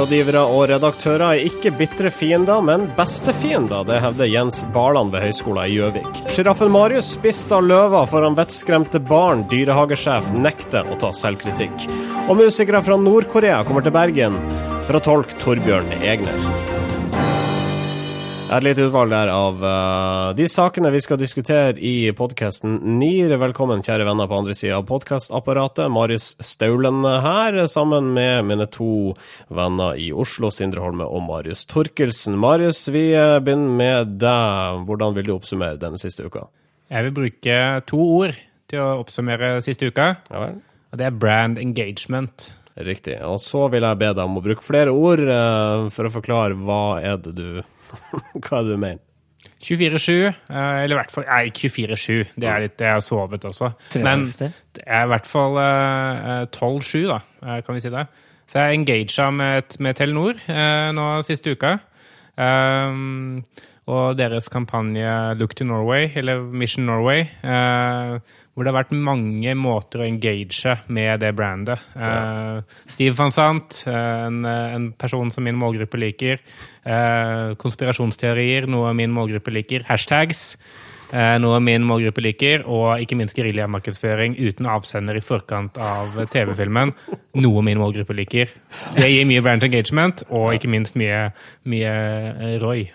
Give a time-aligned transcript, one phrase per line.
[0.00, 3.84] PR-rådgivere og redaktører er ikke bitre fiender, men beste fiender.
[3.84, 6.22] Det hevder Jens Barland ved Høgskolen i Gjøvik.
[6.32, 9.44] Sjiraffen Marius spiste av løver foran vettskremte barn.
[9.52, 11.84] Dyrehagesjef nekter å ta selvkritikk.
[12.30, 14.40] Og musikere fra Nord-Korea kommer til Bergen
[14.88, 16.69] for å tolke Torbjørn Egner.
[18.50, 23.36] Et lite utvalg der av uh, de sakene vi skal diskutere i podkasten NIR.
[23.38, 25.86] Velkommen, kjære venner på andre sida av podkastapparatet.
[25.94, 29.14] Marius Staulen her, sammen med mine to
[29.54, 32.34] venner i Oslo, Sindre Holme og Marius Torkelsen.
[32.42, 34.82] Marius, vi eh, begynner med deg.
[34.90, 36.48] Hvordan vil du oppsummere denne siste uka?
[36.90, 40.16] Jeg vil bruke to ord til å oppsummere siste uka.
[40.26, 40.62] Ja vel.
[40.90, 42.50] Og det er brand engagement.
[42.74, 43.20] Riktig.
[43.30, 46.58] Og så vil jeg be deg om å bruke flere ord uh, for å forklare
[46.58, 47.60] hva er det du
[48.44, 49.02] Hva du mener?
[49.60, 50.12] 24-7,
[50.48, 53.70] eller i hvert fall Nei, 24-7, det er litt Jeg har sovet også.
[54.00, 55.58] Men det er i hvert fall
[56.56, 57.18] 12-7, da,
[57.64, 58.06] kan vi si det.
[58.48, 60.40] Så jeg engaga med, med Telenor
[60.96, 61.76] nå siste uka.
[62.40, 63.42] Um,
[63.90, 65.08] og deres kampanje
[65.40, 68.20] Look to Norway, eller Mission Norway, uh,
[68.54, 71.82] hvor det har vært mange måter å engage med det brandet.
[71.96, 76.40] Uh, Steve van Sant, uh, en, en, person som min målgruppe liker.
[77.60, 79.84] konspirasjonsteorier, noe min målgruppe liker.
[79.88, 80.54] Hashtags.
[81.12, 86.94] Noe min målgruppe liker, og ikke minst geriljamarkedsføring uten avsender i forkant av TV-filmen.
[87.42, 88.52] Noe min målgruppe liker.
[88.94, 91.28] Det gir mye brand engagement, og ikke minst mye,
[91.66, 92.86] mye Roy.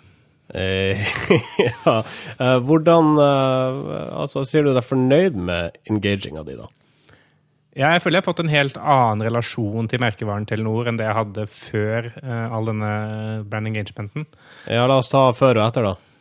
[0.53, 1.01] Eh,
[1.57, 2.03] ja.
[2.37, 3.77] Eh, hvordan eh,
[4.13, 6.69] Altså, sier du deg fornøyd med engaginga di, da?
[7.75, 11.09] Ja, jeg føler jeg har fått en helt annen relasjon til merkevaren Telenor enn det
[11.09, 12.91] jeg hadde før all denne
[13.51, 14.23] brand engagementen.
[14.71, 16.14] Ja, la oss ta før og etter, da.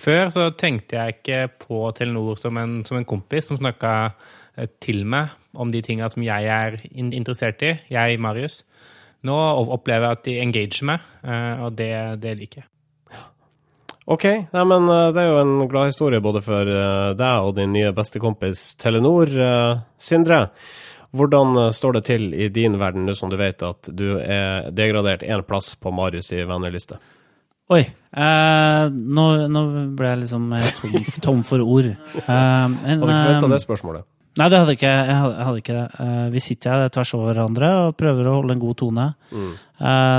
[0.00, 4.66] Før så tenkte jeg ikke på Telenor som en, som en kompis som snakka uh,
[4.80, 8.62] til meg om de tinga som jeg er interessert i, jeg, Marius.
[9.26, 9.36] Nå
[9.74, 12.68] opplever jeg at de engager meg, uh, og det, det liker jeg.
[14.10, 14.24] OK.
[14.54, 16.72] Nei, men uh, det er jo en glad historie både for
[17.18, 19.36] deg og din nye bestekompis Telenor.
[19.36, 20.46] Uh, Sindre,
[21.12, 25.26] hvordan står det til i din verden nå som du vet at du er degradert
[25.26, 27.02] én plass på Marius i venneliste?
[27.70, 27.82] Oi.
[28.10, 29.60] Nå, nå,
[29.96, 30.48] ble jeg liksom
[30.80, 31.92] tom, tom for ord.
[32.26, 34.08] Men, hadde du ikke venta det spørsmålet?
[34.38, 35.14] Nei, det hadde ikke jeg.
[35.20, 36.10] Hadde ikke det.
[36.34, 39.08] Vi sitter her tvers over hverandre og prøver å holde en god tone.
[39.30, 39.50] Mm.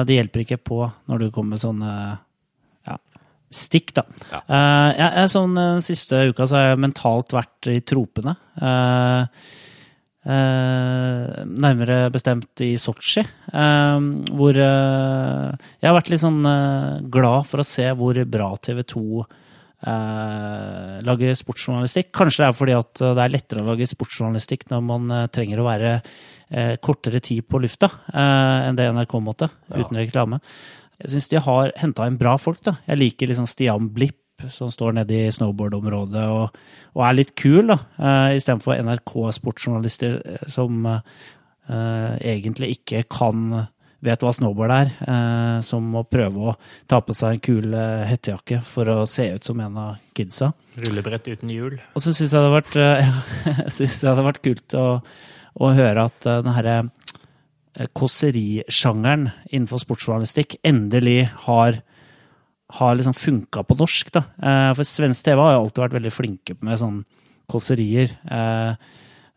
[0.08, 0.82] Det hjelper ikke på
[1.12, 1.94] når du kommer med sånne
[3.52, 4.06] stikk, da.
[4.32, 4.42] Ja.
[4.48, 8.36] Jeg, jeg, sånn, Den siste uka så har jeg mentalt vært i tropene.
[8.56, 9.28] Uh,
[10.30, 16.42] uh, nærmere bestemt i Sotsji, hvor jeg har vært litt sånn
[17.14, 19.06] glad for å se hvor bra TV 2
[21.02, 22.12] lager sportsjournalistikk.
[22.14, 25.66] Kanskje det er fordi at det er lettere å lage sportsjournalistikk når man trenger å
[25.66, 25.96] være
[26.86, 30.38] kortere tid på lufta enn det NRK måtte, uten reklame.
[31.02, 32.62] Jeg syns de har henta inn bra folk.
[32.66, 32.76] da.
[32.86, 36.58] Jeg liker liksom Stian Blipp, som står nede i snowboardområdet og,
[36.96, 37.78] og er litt kul, da.
[38.00, 43.68] Uh, Istedenfor NRK-sportsjournalister eh, som uh, egentlig ikke kan
[44.02, 46.56] vet hva snowboard er, eh, som må prøve å
[46.90, 50.52] ta på seg en kul eh, hettejakke for å se ut som en av kidsa.
[50.82, 51.78] Rullebrett uten hjul.
[51.94, 53.12] Og så syns jeg det hadde vært, uh,
[53.52, 54.88] ja, det hadde vært kult å,
[55.62, 56.80] å høre at eh, den herre
[57.80, 61.80] Eh, kåserisjangeren innenfor sportsjournalistikk endelig har,
[62.80, 64.12] har liksom funka på norsk.
[64.16, 64.24] Da.
[64.42, 67.00] Eh, for svensk TV har jo alltid vært veldig flinke med sånn
[67.52, 68.74] kåserier eh,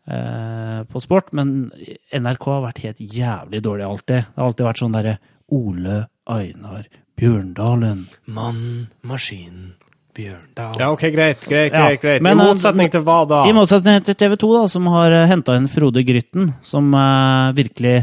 [0.07, 1.71] eh, på sport, men
[2.15, 4.27] NRK har vært helt jævlig dårlig alltid.
[4.27, 5.17] Det har alltid vært sånn derre
[5.55, 6.85] Ole Einar
[7.15, 8.05] Bjørndalen.
[8.31, 9.75] Mann, maskin,
[10.15, 10.79] Bjørndal.
[10.79, 11.43] Ja, ok, greit.
[11.47, 12.23] greit, greit, greit.
[12.23, 13.43] Men, I motsetning til hva da?
[13.47, 17.97] I motsetning til TV 2, da, som har henta inn Frode Grytten, som uh, virkelig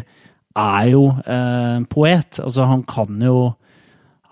[0.53, 2.41] er jo uh, poet.
[2.45, 3.55] Altså, han kan jo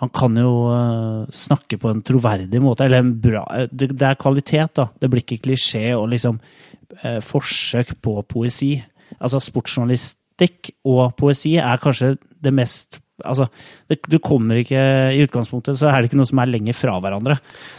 [0.00, 2.86] han kan jo uh, snakke på en troverdig måte.
[2.86, 4.88] Eller en bra det, det, er kvalitet, da.
[4.96, 8.72] Det blir ikke klisjé og liksom uh, forsøk på poesi.
[9.18, 13.50] Altså, sportsjournalistikk og poesi er kanskje det mest Altså,
[13.84, 14.80] det, du kommer ikke
[15.12, 17.34] I utgangspunktet så er det ikke noe som er lenger fra hverandre.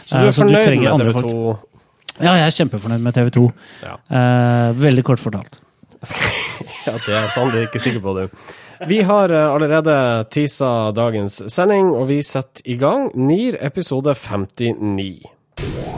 [0.06, 1.32] Så du er fornøyd med TV 2?
[2.20, 3.42] Ja, jeg er kjempefornøyd med TV 2.
[3.82, 3.96] Ja.
[4.78, 5.58] veldig kort fortalt.
[6.86, 8.54] ja, det er jeg er ikke sikker på, du.
[8.86, 15.22] Vi har eh, allerede tisa dagens sending, og vi setter i gang NIR episode 59.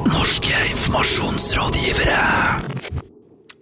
[0.04, 3.03] Norske informasjonsrådgivere.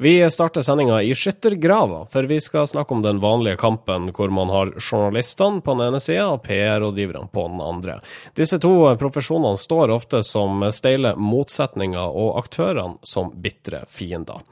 [0.02, 4.48] Vi starter sendinga i skyttergrava, for vi skal snakke om den vanlige kampen hvor man
[4.50, 8.00] har journalistene på den ene sida og PR-rådgiverne på den andre.
[8.34, 14.42] Disse to profesjonene står ofte som steile motsetninger, og aktørene som bitre fiender.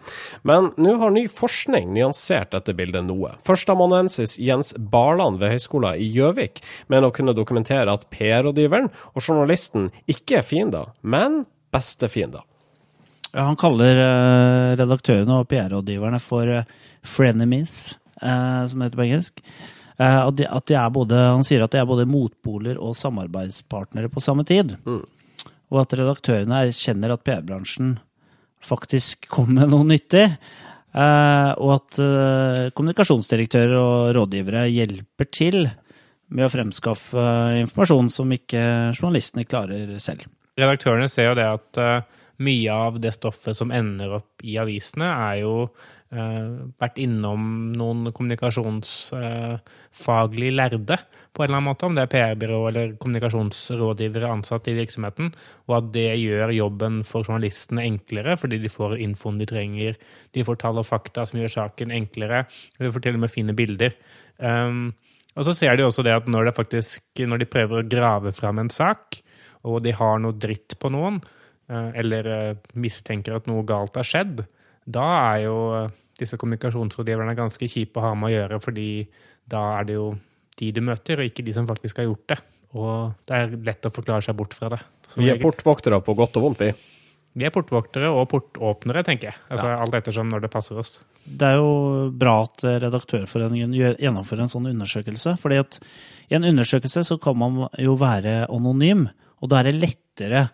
[0.46, 3.32] Men nå har ny forskning nyansert dette bildet noe.
[3.42, 8.86] Førsteamanuensis Jens Barland ved Høgskolen i Gjøvik mener å kunne dokumentere at PR-rådgiveren
[9.16, 11.42] og journalisten ikke er fiender, men
[11.74, 12.46] bestefiender.
[13.36, 16.64] Han kaller uh, redaktørene og PR-rådgiverne for uh,
[17.06, 19.44] frenemies, uh, som det heter på engelsk.
[20.00, 24.08] At de, at de, er både, han sier at de er både motpoler og samarbeidspartnere
[24.08, 24.72] på samme tid.
[24.88, 25.02] Mm.
[25.68, 27.98] Og at redaktørene erkjenner at PR-bransjen
[28.64, 30.22] faktisk kommer med noe nyttig.
[30.96, 32.00] og at
[32.72, 35.68] kommunikasjonsdirektører og rådgivere hjelper til
[36.32, 37.26] med å fremskaffe
[37.60, 38.64] informasjon som ikke
[38.96, 40.24] journalistene klarer selv.
[40.56, 41.84] Redaktørene ser jo det at
[42.40, 45.54] mye av det stoffet som ender opp i avisene, er jo
[46.14, 46.48] eh,
[46.80, 50.96] vært innom noen kommunikasjonsfaglig eh, lærde,
[51.30, 55.26] på en eller annen måte, om det er PR-byrå eller kommunikasjonsrådgivere ansatt i virksomheten,
[55.68, 59.92] og at det gjør jobben for journalistene enklere, fordi de får infoen de trenger,
[60.34, 62.38] de får tall og fakta som gjør saken enklere,
[62.78, 63.92] og de får til og med fine bilder.
[64.42, 64.82] Um,
[65.38, 68.30] og så ser de også det at når, det faktisk, når de prøver å grave
[68.34, 69.20] fram en sak,
[69.68, 71.20] og de har noe dritt på noen,
[71.70, 74.44] eller eh, mistenker at noe galt har skjedd,
[74.90, 75.90] da er jo eh,
[76.20, 78.90] disse kommunikasjonsrådgiverne ganske kjipe å ha med å gjøre, fordi
[79.50, 80.12] da er det jo
[80.60, 82.40] de du møter, og ikke de som faktisk har gjort det.
[82.76, 84.80] Og det er lett å forklare seg bort fra det.
[85.16, 86.90] Vi er portvoktere på godt og vondt, vi.
[87.38, 89.38] Vi er portvoktere og portåpnere, tenker jeg.
[89.48, 89.78] Altså, ja.
[89.82, 90.96] Alt ettersom når det passer oss.
[91.24, 95.36] Det er jo bra at Redaktørforeningen gjennomfører en sånn undersøkelse.
[95.38, 95.78] fordi at
[96.30, 99.06] i en undersøkelse så kan man jo være anonym,
[99.40, 100.48] og da er det lettere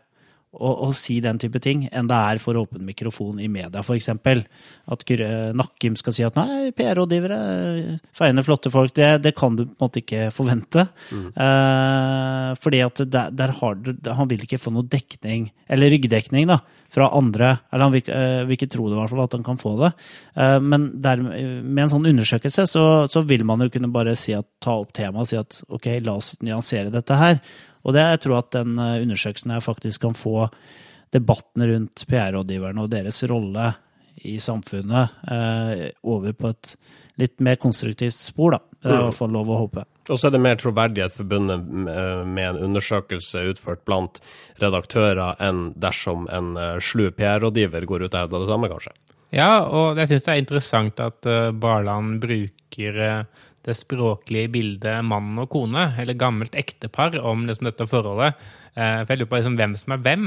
[0.57, 4.09] å, å, si den type ting enn det er for åpen mikrofon i media, f.eks.
[4.13, 5.05] At
[5.57, 7.39] Nakkim skal si at nei, PR-rådgivere,
[8.17, 10.87] feiende, flotte folk, det, det, kan du på en måte ikke forvente.
[11.13, 11.29] Mm.
[11.47, 16.49] Eh, fordi at der, der har du, han vil ikke få noe dekning, eller ryggdekning,
[16.51, 16.61] da,
[16.93, 17.57] fra andre.
[17.71, 19.77] Eller han vil, eh, vil ikke tro det, i hvert fall, at han kan få
[19.83, 19.93] det.
[20.37, 24.35] Eh, men der, med en sånn undersøkelse så, så, vil man jo kunne bare si
[24.37, 27.41] at, ta opp temaet og si at ok, la oss nyansere dette her.
[27.87, 30.49] Og det jeg tror at den eh, undersøkelsen her faktisk kan få
[31.15, 33.73] debatten rundt PR-rådgiverne og deres rolle
[34.27, 36.77] i samfunnet eh, over på et
[37.21, 38.61] litt mer konstruktivt spor, da.
[38.83, 39.87] Det er i hvert fall lov å håpe.
[40.13, 44.21] Og så er det mer troverdighet forbundet med en undersøkelse utført blant
[44.63, 48.95] redaktører enn dersom en eh, slu PR-rådgiver går ut og hevder det samme, kanskje.
[49.35, 53.01] Ja, og jeg syns det er interessant at uh, Barland bruker
[53.67, 58.39] det språklige bildet mann og kone, eller gammelt ektepar, om liksom dette forholdet.
[58.77, 60.25] Eh, for jeg lurer på liksom hvem som er hvem.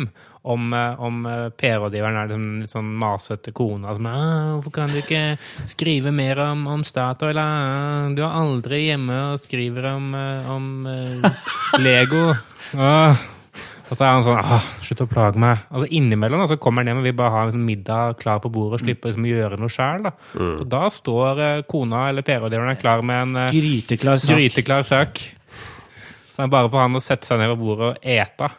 [0.49, 4.89] Om, eh, om eh, PR-rådgiveren er liksom litt sånn masete kone som ah, 'Hvorfor kan
[4.89, 5.37] du ikke
[5.69, 10.13] skrive mer om, om Statoil?' 'Du er aldri hjemme og skriver om,
[10.57, 10.87] om
[11.79, 12.33] Lego.'
[12.77, 13.17] Ah.
[13.89, 15.65] Og så er han sånn Åh, slutt å plage meg.
[15.73, 18.79] Altså Innimellom så kommer han hjem og vil bare ha en middag klar på bordet
[18.79, 20.07] og slippe liksom, å gjøre noe sjøl.
[20.37, 20.53] Mm.
[20.53, 24.35] Og da står uh, kona eller PR-rådgiveren klar med en uh, gryteklar, sak.
[24.35, 25.21] gryteklar sak.
[26.29, 28.51] Så det er bare for han å sette seg ned ved bordet og ete.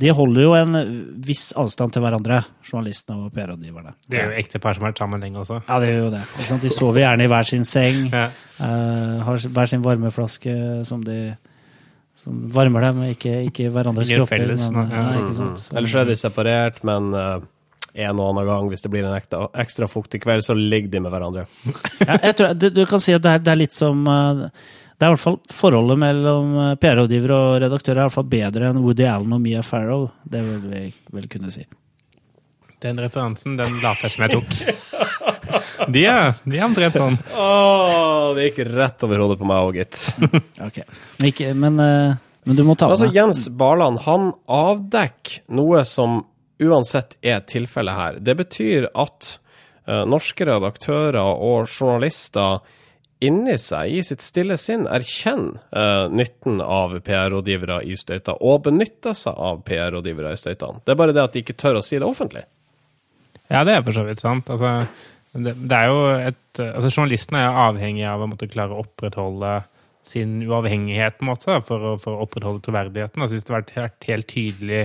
[0.00, 0.76] De holder jo en
[1.22, 3.94] viss avstand til hverandre, journalistene og PR-rådgiverne.
[4.08, 5.60] Det er jo ektepar som har vært sammen lenge også.
[5.68, 6.22] Ja, det er jo det.
[6.64, 8.30] De sover gjerne i hver sin seng, ja.
[8.58, 10.56] uh, har hver sin varmeflaske
[10.88, 11.20] som de
[12.26, 14.40] som varmer dem, ikke, ikke hverandres kropper.
[14.42, 15.60] Felles, men, ja, ikke sant?
[15.62, 15.76] Mm.
[15.78, 17.36] Ellers er de separert, men uh,
[17.96, 21.04] en og annen gang, hvis det blir en ekstra, ekstra fuktig kveld, så ligger de
[21.06, 21.46] med hverandre.
[22.02, 24.48] ja, jeg tror, du, du, kan si at det er, det er litt som uh,
[24.96, 28.30] det er i hvert fall Forholdet mellom eh, PR-rådgiver og redaktør er i hvert fall
[28.32, 30.06] bedre enn Woody Allen og Mia Farrow.
[30.24, 30.84] Det vil vi
[31.18, 31.66] vel kunne si.
[32.80, 34.56] Den referansen den later som jeg tok.
[35.88, 37.18] De er, de er omtrent sånn.
[37.36, 40.02] Oh, det gikk rett over hodet på meg òg, gitt.
[40.66, 40.80] ok.
[41.28, 42.14] Ikke, men, uh,
[42.44, 43.10] men, du må ta altså.
[43.14, 46.22] Jens Barland han avdekker noe som
[46.62, 48.22] uansett er tilfellet her.
[48.24, 49.36] Det betyr at
[49.88, 52.62] uh, norske redaktører og journalister
[53.24, 59.16] inni seg, i sitt stille sinn, erkjenner uh, nytten av PR-rådgivere i støyta, og benytter
[59.16, 60.82] seg av PR-rådgivere i støytene.
[60.84, 62.44] Det er bare det at de ikke tør å si det offentlig.
[63.48, 64.50] Ja, det er for så vidt sant.
[64.52, 64.88] Altså,
[65.42, 69.58] det, det, er jo et altså Journalisten er avhengig av å måtte klare å opprettholde
[70.06, 73.22] sin uavhengighet på en måte, for, å, for å opprettholde troverdigheten.
[73.22, 74.82] Altså, hvis det har vært helt tydelig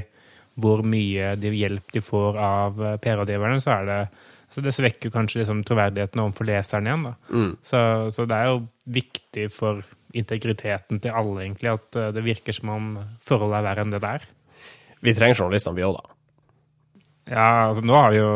[0.62, 4.02] hvor mye de hjelp de får av eh, PR-rådgiverne, så er det
[4.52, 7.06] så det svekker kanskje liksom troverdigheten overfor leseren igjen.
[7.08, 7.14] Da.
[7.32, 7.52] Mm.
[7.64, 7.82] Så,
[8.12, 8.58] så, det er jo
[8.92, 9.80] viktig for
[10.18, 12.90] integriteten til alle egentlig at eh, det virker som om
[13.24, 14.26] forholdet er verre enn det der.
[15.02, 16.18] Vi trenger journalistene, vi òg, da.
[17.32, 18.34] Ja, altså nå har vi jo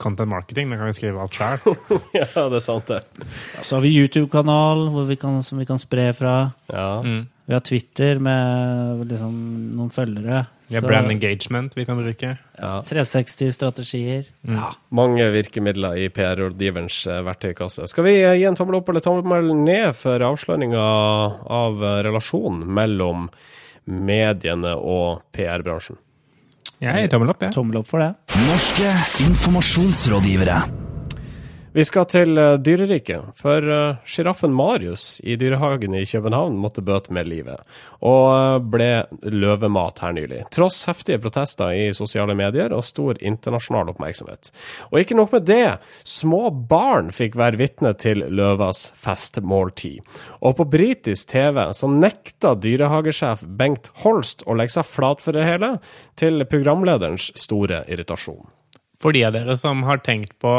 [0.00, 0.70] content marketing.
[0.72, 1.76] Da kan vi skrive alt sjøl.
[2.18, 3.26] ja, det er sant, det.
[3.60, 4.88] Så har vi YouTube-kanal
[5.44, 6.38] som vi kan spre fra.
[6.72, 7.02] Ja.
[7.04, 7.28] Mm.
[7.50, 9.34] Vi har Twitter med liksom,
[9.74, 10.44] noen følgere.
[10.70, 12.36] Vi har brand engagement vi kan bruke.
[12.58, 12.74] ja.
[12.86, 14.28] 360-strategier.
[14.46, 14.68] Ja.
[14.94, 17.88] Mange virkemidler i PR-rådgiverens eh, verktøykasse.
[17.90, 20.84] Skal vi eh, gi en tommel opp eller tommel ned for avsløringa
[21.50, 23.26] av eh, relasjonen mellom
[23.90, 25.98] mediene og PR-bransjen?
[26.80, 27.52] Jeg gir tommel opp, jeg.
[27.52, 28.14] Tommel opp for det.
[28.46, 28.92] Norske
[29.26, 30.89] informasjonsrådgivere.
[31.70, 37.14] Vi skal til eh, dyreriket, for eh, sjiraffen Marius i dyrehagen i København måtte bøte
[37.14, 37.62] med livet,
[38.02, 38.88] og eh, ble
[39.30, 44.50] løvemat her nylig, tross heftige protester i sosiale medier og stor internasjonal oppmerksomhet.
[44.90, 50.02] Og ikke nok med det, små barn fikk være vitne til løvas festmåltid.
[50.42, 55.46] Og på britisk TV så nekta dyrehagesjef Bengt Holst å legge seg flat for det
[55.46, 55.76] hele,
[56.18, 58.42] til programlederens store irritasjon.
[59.00, 60.58] For de av dere som har tenkt på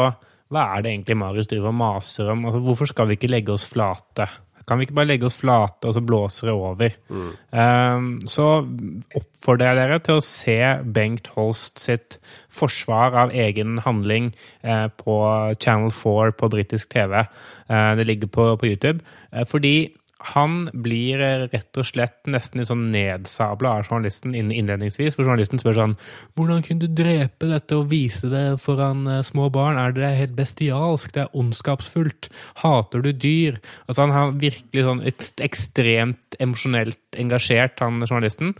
[0.52, 2.46] hva er det egentlig Marius driver og maser om?
[2.48, 4.28] Altså, hvorfor skal vi ikke legge oss flate?
[4.68, 6.92] Kan vi ikke bare legge oss flate, og så blåser det over?
[7.50, 8.48] Um, så
[9.18, 10.58] oppfordrer jeg dere til å se
[10.94, 12.18] Bengt Holst sitt
[12.52, 14.30] forsvar av egen handling
[14.62, 15.16] eh, på
[15.58, 17.18] Channel 4 på britisk TV.
[17.22, 19.02] Eh, det ligger på, på YouTube.
[19.32, 19.74] Eh, fordi
[20.22, 25.16] han blir eh, rett og slett nesten litt sånn nedsabla av journalisten innledningsvis.
[25.16, 25.96] For journalisten spør sånn
[26.38, 29.80] Hvordan kunne du drepe dette og vise det foran eh, små barn?
[29.80, 31.14] Er det helt bestialsk?
[31.16, 32.30] Det er ondskapsfullt?
[32.62, 33.58] Hater du dyr?
[33.88, 35.04] Altså Han har virkelig sånn
[35.42, 38.54] ekstremt emosjonelt engasjert, han journalisten.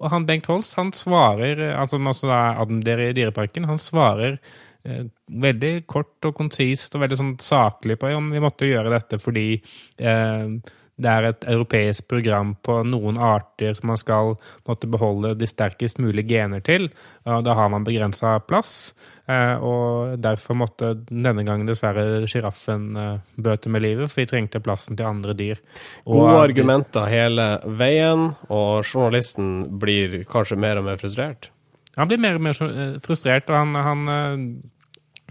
[0.00, 4.40] Og han Bengt Holst, han svarer, eh, altså også er admdir i Dyreparken, han svarer
[4.80, 9.58] veldig kort og konsist og veldig sånn saklig på om vi måtte gjøre dette fordi
[10.00, 10.54] eh,
[11.00, 14.34] det er et europeisk program på noen arter som man skal
[14.68, 16.90] måtte beholde de sterkest mulige gener til.
[17.26, 18.94] og Da har man begrensa plass,
[19.28, 24.60] eh, og derfor måtte denne gangen dessverre sjiraffen eh, bøte med livet, for vi trengte
[24.60, 25.62] plassen til andre dyr.
[26.06, 31.50] Og- Gode argumenter hele veien, og journalisten blir kanskje mer og mer frustrert.
[31.96, 34.62] Han blir mer og mer eh, frustrert, og han, han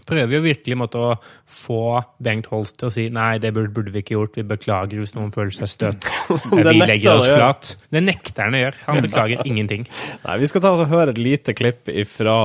[0.09, 1.15] prøver jo virkelig måtte, å
[1.49, 1.79] få
[2.25, 5.13] Bengt Holst til å si nei, det burde, burde vi ikke gjort, vi beklager hvis
[5.15, 6.09] noen føler seg støtt.
[6.51, 7.71] Vi legger oss flat.
[7.93, 8.81] Det nekter han å gjøre.
[8.87, 9.85] Han beklager ingenting.
[10.25, 12.37] Nei, Vi skal ta og høre et lite klipp fra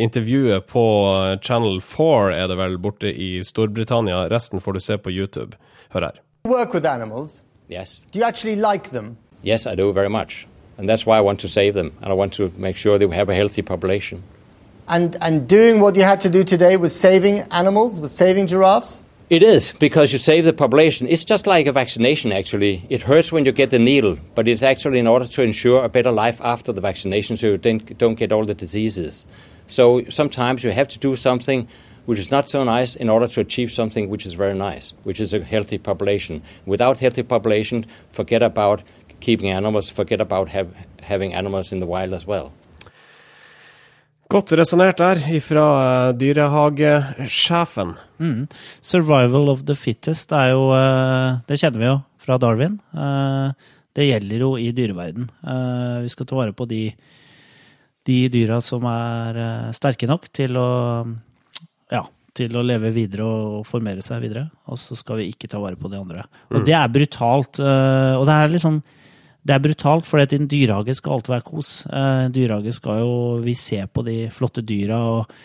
[0.00, 0.82] intervjuet på
[1.44, 4.22] Channel 4, er det vel, borte i Storbritannia.
[4.32, 5.56] Resten får du se på YouTube.
[5.92, 6.20] Hør her.
[6.46, 8.04] work with animals, Yes.
[8.12, 9.16] do you actually like them?
[9.42, 10.46] Yes, I do very much.
[10.78, 11.92] And that's why I want to save them.
[12.02, 14.22] And I want to make sure that we have a healthy population.
[14.88, 19.02] And, and doing what you had to do today was saving animals, was saving giraffes?
[19.28, 21.08] It is, because you save the population.
[21.08, 22.86] It's just like a vaccination, actually.
[22.88, 25.88] It hurts when you get the needle, but it's actually in order to ensure a
[25.88, 29.24] better life after the vaccination so you don't get all the diseases.
[29.66, 31.66] So sometimes you have to do something
[32.04, 35.18] which is not so nice in order to achieve something which is very nice, which
[35.18, 36.40] is a healthy population.
[36.64, 38.84] Without healthy population, forget about
[39.18, 42.52] keeping animals, forget about have, having animals in the wild as well.
[44.32, 47.92] Godt resonnert der ifra dyrehagesjefen.
[48.18, 48.46] Mm.
[48.82, 52.78] Survival of the fittest er jo eh, Det kjenner vi jo fra Darwin.
[52.96, 53.50] Eh,
[53.96, 55.28] Det gjelder jo i dyreverden.
[55.46, 56.90] Eh, Vi skal ta vare på de,
[58.04, 60.66] de dyra som er eh, sterke nok til å
[61.94, 62.02] ja,
[62.34, 64.48] til å leve videre og formere seg videre.
[64.66, 66.26] Og så skal vi ikke ta vare på de andre.
[66.50, 67.60] Og det er brutalt.
[67.62, 68.82] eh, Og det er litt liksom
[69.46, 71.74] det er brutalt, for i en dyrehage skal alt være kos.
[71.86, 73.12] Eh, En dyrehage skal jo
[73.44, 75.36] vi se på de flotte dyra og,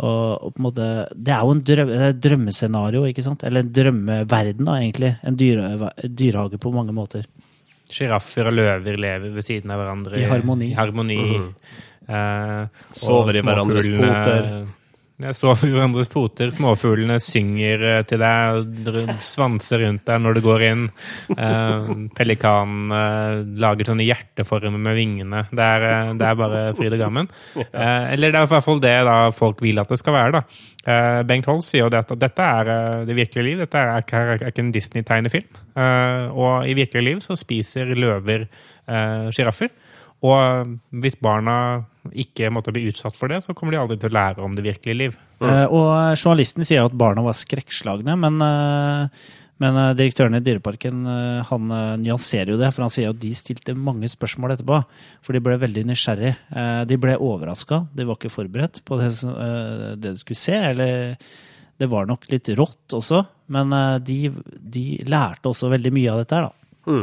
[0.00, 3.44] og, og på en måte Det er jo en drøm, et drømmescenario, ikke sant?
[3.44, 5.12] Eller en drømmeverden, da, egentlig.
[5.28, 7.28] En dyre, dyrehage på mange måter.
[7.90, 10.18] Sjiraffer og løver lever ved siden av hverandre.
[10.20, 10.70] I harmoni.
[10.70, 11.20] I harmoni.
[12.08, 14.52] Eh, Sover i hverandres poter.
[15.20, 16.48] Ja, sover i hverandres poter.
[16.54, 20.86] Småfuglene synger eh, til deg svanser rundt deg når du går inn.
[21.34, 25.42] Eh, Pelikanen eh, lager sånne hjerteformer med vingene.
[25.52, 27.28] Det er, det er bare fryd og gammen.
[27.70, 30.40] Eller det er i hvert fall det da folk vil at det skal være.
[30.40, 31.22] da.
[31.28, 33.60] Bengt Holst sier jo det at dette er det virkelige liv.
[33.60, 35.60] Dette er er ikke en Disney-tegnefilm.
[36.32, 38.48] Og i virkelig liv så spiser løver
[38.88, 39.68] sjiraffer.
[40.22, 41.54] Og hvis barna
[42.12, 44.64] ikke måtte bli utsatt for det, så kommer de aldri til å lære om det
[44.66, 45.18] virkelige liv.
[45.40, 49.08] Eh, Og journalisten sier at barna var skrekkslagne, men, eh,
[49.60, 53.20] men eh, direktøren i Dyreparken eh, han eh, nyanserer jo det, for han sier at
[53.20, 54.82] de stilte mange spørsmål etterpå.
[55.24, 56.34] For de ble veldig nysgjerrig.
[56.56, 57.86] Eh, De ble overraska.
[57.96, 60.56] De var ikke forberedt på det, eh, det de skulle se.
[60.72, 61.16] Eller
[61.80, 64.18] det var nok litt rått også, men eh, de,
[64.60, 67.00] de lærte også veldig mye av dette her, da.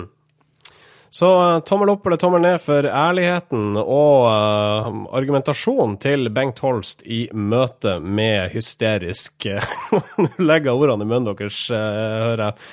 [1.09, 7.05] Så uh, tommel opp eller tommel ned for ærligheten og uh, argumentasjonen til Bengt Holst
[7.05, 9.47] i møte med hysterisk
[10.21, 12.67] Nå legger jeg ordene i munnen deres, hører jeg.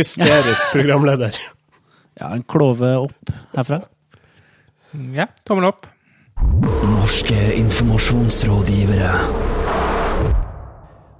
[0.00, 1.36] Hysterisk programleder.
[2.16, 3.82] Ja, en klove opp herfra.
[5.12, 5.84] Ja, tommel opp.
[6.94, 9.12] Norske informasjonsrådgivere.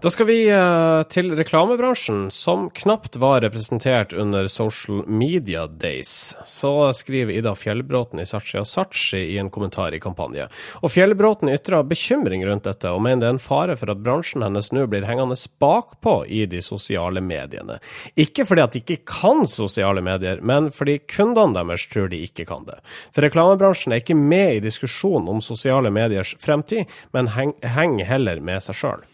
[0.01, 6.35] Da skal vi uh, til reklamebransjen, som knapt var representert under Social Media Days.
[6.45, 10.51] Så skriver Ida Fjellbråten i Sachi og Sachi i en kommentar i kampanje.
[10.85, 14.45] Og Fjellbråten ytrer bekymring rundt dette, og mener det er en fare for at bransjen
[14.45, 17.81] hennes nå blir hengende bakpå i de sosiale mediene.
[18.21, 22.45] Ikke fordi at de ikke kan sosiale medier, men fordi kundene deres tror de ikke
[22.53, 22.83] kan det.
[23.17, 26.85] For reklamebransjen er ikke med i diskusjonen om sosiale mediers fremtid,
[27.17, 29.13] men henger heller med seg sjøl.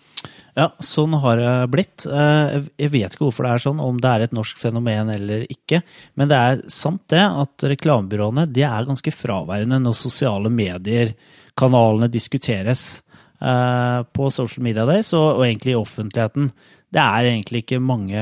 [0.52, 2.04] Ja, sånn har det blitt.
[2.04, 5.46] Eh, jeg vet ikke hvorfor det er sånn, om det er et norsk fenomen eller
[5.52, 5.80] ikke.
[6.20, 11.14] Men det er sant det at reklamebyråene de er ganske fraværende når sosiale medier,
[11.56, 13.00] kanalene, diskuteres
[13.40, 16.52] eh, på social media days og, egentlig i offentligheten.
[16.92, 18.20] Det er egentlig ikke mange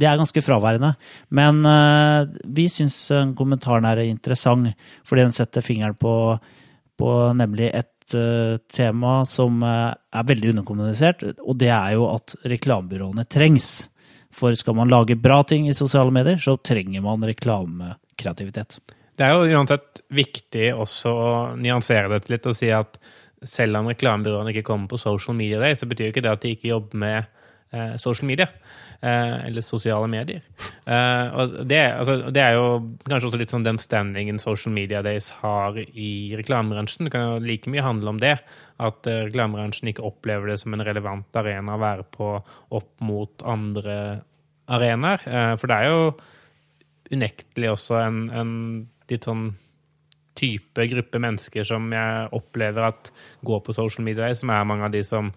[0.00, 0.94] De er ganske fraværende.
[1.36, 2.96] Men uh, vi syns
[3.36, 4.72] kommentaren er interessant,
[5.04, 6.14] fordi den setter fingeren på,
[6.96, 12.34] på nemlig et Eh, tema som eh, er veldig underkommunisert, og det er jo at
[12.48, 13.88] reklamebyråene trengs.
[14.34, 18.78] For skal man lage bra ting i sosiale medier, så trenger man reklamekreativitet.
[19.18, 22.96] Det er jo uansett viktig også å nyansere dette litt og si at
[23.46, 26.54] selv om reklamebyråene ikke kommer på social media day, så betyr ikke det at de
[26.54, 27.18] ikke jobber med
[27.74, 28.48] eh, social media.
[29.02, 30.42] Eh, eller sosiale medier.
[30.84, 32.64] Eh, og det, altså, det, er jo
[33.08, 37.08] kanskje også litt sånn den standingen social media days har i reklamebransjen.
[37.08, 38.34] Det kan jo like mye handle om det.
[38.80, 42.28] At uh, reklamebransjen ikke opplever det som en relevant arena å være på
[42.76, 43.96] opp mot andre
[44.68, 45.24] arenaer.
[45.60, 46.04] For det er jo
[47.10, 48.52] unektelig også en, en
[49.10, 49.50] litt sånn
[50.38, 53.10] type gruppe mennesker som jeg opplever at
[53.44, 55.32] går på social media, som er mange av de som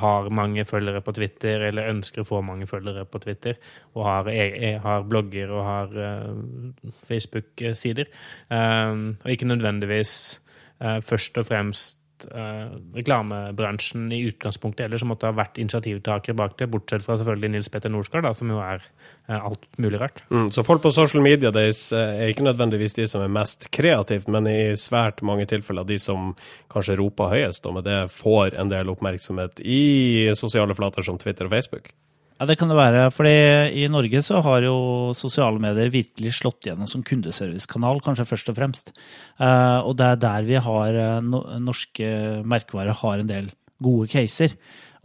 [0.00, 3.58] har mange følgere på Twitter, eller ønsker å få mange følgere på Twitter,
[3.94, 8.10] og har, e, e, har blogger og har uh, Facebook-sider.
[8.50, 10.40] Um, og ikke nødvendigvis
[10.82, 11.98] uh, først og fremst
[12.30, 17.68] uh, reklamebransjen i utgangspunktet ellers måtte ha vært initiativtakere bak det, bortsett fra selvfølgelig Nils
[17.72, 18.80] Petter Norsgaard, som jo er
[19.28, 20.22] uh, alt mulig rart.
[20.30, 24.30] Mm, så folk på social media days er ikke nødvendigvis de som er mest kreativt,
[24.32, 26.32] men i svært mange tilfeller de som
[26.72, 31.50] kanskje roper høyest, og med det får en del oppmerksomhet i sosiale flater som Twitter
[31.50, 31.92] og Facebook?
[32.36, 33.08] Ja, det kan det være.
[33.10, 33.32] fordi
[33.80, 38.56] i Norge så har jo sosiale medier virkelig slått gjennom som kundeservicekanal, kanskje først og
[38.58, 38.92] fremst.
[39.40, 44.52] Uh, og det er der vi har uh, norske merkevarer har en del gode caser.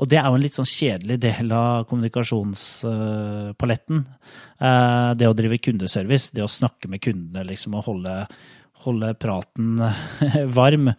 [0.01, 4.03] Og det er jo en litt sånn kjedelig del av kommunikasjonspaletten.
[4.59, 8.27] Uh, det å drive kundeservice, det å snakke med kundene liksom, og holde,
[8.83, 9.79] holde praten
[10.59, 10.91] varm.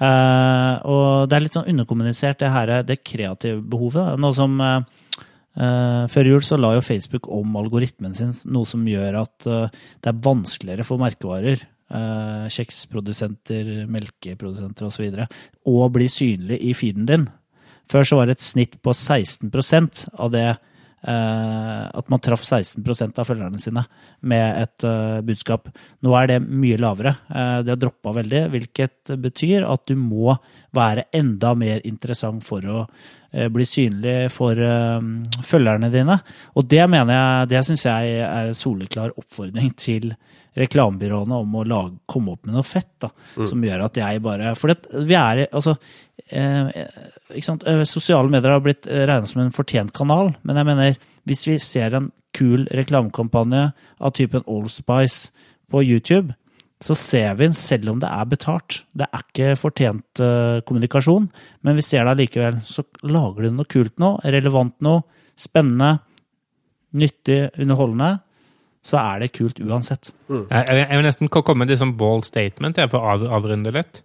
[0.00, 4.20] og det er litt sånn underkommunisert, det her, det kreative behovet.
[4.20, 4.60] Noe som
[5.54, 9.66] før jul så la jo Facebook om algoritmen sin, noe som gjør at uh,
[9.98, 15.24] det er vanskeligere for merkevarer, uh, kjeksprodusenter, melkeprodusenter osv.,
[15.66, 17.28] å bli synlig i feeden din.
[17.90, 20.48] Før så var det et snitt på 16% av det
[21.00, 23.80] At man traff 16% av følgerne sine
[24.20, 24.84] med et
[25.24, 25.70] budskap.
[26.04, 27.14] Nå er det mye lavere.
[27.64, 30.34] det har droppa veldig, hvilket betyr at du må
[30.76, 32.82] være enda mer interessant for å
[33.32, 34.58] Eh, bli synlig for
[35.46, 36.16] følgerne dine.
[36.58, 40.10] Og det mener jeg, det syns jeg er en soleklar oppfordring til
[40.58, 43.44] reklamebyråene om å lage, komme opp med noe fett da, mm.
[43.46, 45.76] som gjør at jeg bare For det, vi er altså
[46.32, 47.64] eh, sant?
[47.68, 51.58] Eh, sosiale medier har blitt regnet som en fortjent kanal, men jeg mener hvis vi
[51.62, 55.34] ser en kul reklamekampanje av typen Old Spice
[55.70, 56.34] på YouTube,
[56.80, 61.26] så ser vi, den selv om det er betalt, det er ikke fortjent uh, kommunikasjon,
[61.66, 65.02] men vi ser det allikevel, så lager du noe kult nå, relevant noe,
[65.36, 65.98] spennende,
[66.96, 68.14] nyttig, underholdende,
[68.80, 70.08] så er det kult uansett.
[70.30, 70.46] Mm.
[70.48, 73.74] Jeg, jeg, vil nesten komme med et sånn bold statement jeg, for å av, avrunde
[73.76, 74.00] litt.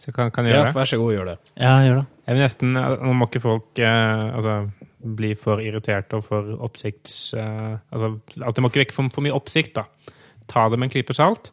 [0.00, 0.72] Så kan, kan jeg gjøre det?
[0.72, 1.36] Ja, vær så god, gjør det.
[1.60, 2.06] Ja, gjør det.
[2.24, 4.54] Jeg vil nesten, Nå må ikke folk eh, altså,
[5.18, 7.34] bli for irriterte og for oppsikts...
[7.36, 8.08] Eh, altså,
[8.40, 9.84] at det må ikke vekke for, for mye oppsikt, da.
[10.48, 11.44] Ta det med en klype salt.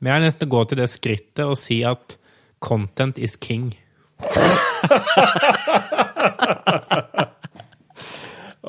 [0.00, 2.18] Men jeg vil nesten gå til det skrittet og si at
[2.62, 3.70] content is king.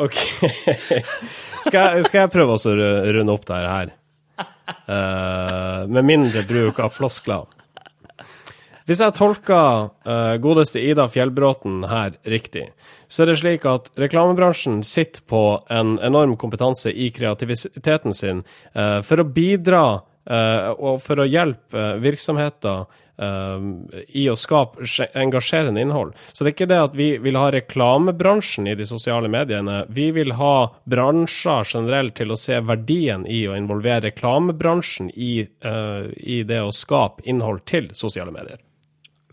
[0.05, 0.17] ok.
[1.63, 2.57] Skal jeg, skal jeg prøve å
[3.17, 3.89] runde opp det her?
[4.85, 7.62] Uh, med mindre bruk av floskler.
[8.83, 12.65] Hvis jeg tolker uh, godeste Ida Fjellbråten her riktig,
[13.07, 18.41] så er det slik at reklamebransjen sitter på en enorm kompetanse i kreativiteten sin
[18.75, 24.87] uh, for å bidra uh, og for å hjelpe virksomheter i å skape
[25.21, 26.15] engasjerende innhold.
[26.33, 29.83] Så det er ikke det at vi vil ha reklamebransjen i de sosiale mediene.
[29.93, 36.09] Vi vil ha bransjer generelt til å se verdien i å involvere reklamebransjen i, uh,
[36.17, 38.57] i det å skape innhold til sosiale medier.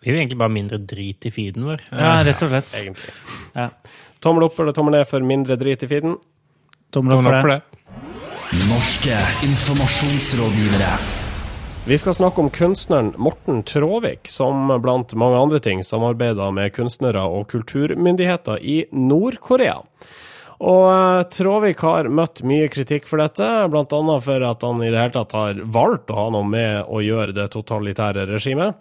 [0.00, 1.82] Vi vil egentlig bare mindre drit i feeden vår.
[1.92, 2.74] Ja, rett og slett.
[2.82, 3.14] Egentlig.
[3.56, 3.68] Ja.
[4.20, 6.16] Tommel opp eller tommel ned for mindre drit i feeden?
[6.92, 7.60] Tommel opp for opp for det.
[7.60, 8.62] det.
[8.70, 10.94] Norske informasjonsrådgivere.
[11.86, 17.22] Vi skal snakke om kunstneren Morten Tråvik, som blant mange andre ting samarbeider med kunstnere
[17.24, 19.78] og kulturmyndigheter i Nord-Korea.
[20.60, 24.18] Og eh, Tråvik har møtt mye kritikk for dette, bl.a.
[24.20, 27.36] for at han i det hele tatt har valgt å ha noe med å gjøre
[27.36, 28.76] det totalitære regimet.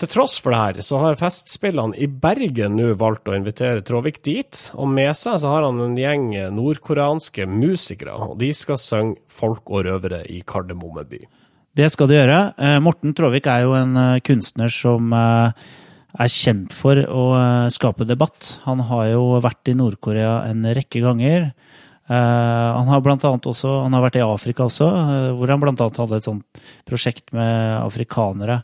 [0.00, 4.22] Til tross for det her, så har Festspillene i Bergen nå valgt å invitere Tråvik
[4.26, 9.20] dit, og med seg så har han en gjeng nordkoreanske musikere, og de skal synge
[9.32, 11.22] Folk og røvere i Kardemomme by.
[11.72, 12.40] Det skal de gjøre.
[12.60, 15.70] Eh, Morten Tråvik er jo en eh, kunstner som eh,
[16.20, 17.22] er kjent for å
[17.72, 18.58] skape debatt.
[18.66, 21.54] Han har jo vært i Nord-Korea en rekke ganger.
[22.12, 24.84] Han har blant annet også, han har vært i Afrika også,
[25.38, 28.58] hvor han annet hadde et sånt prosjekt med afrikanere.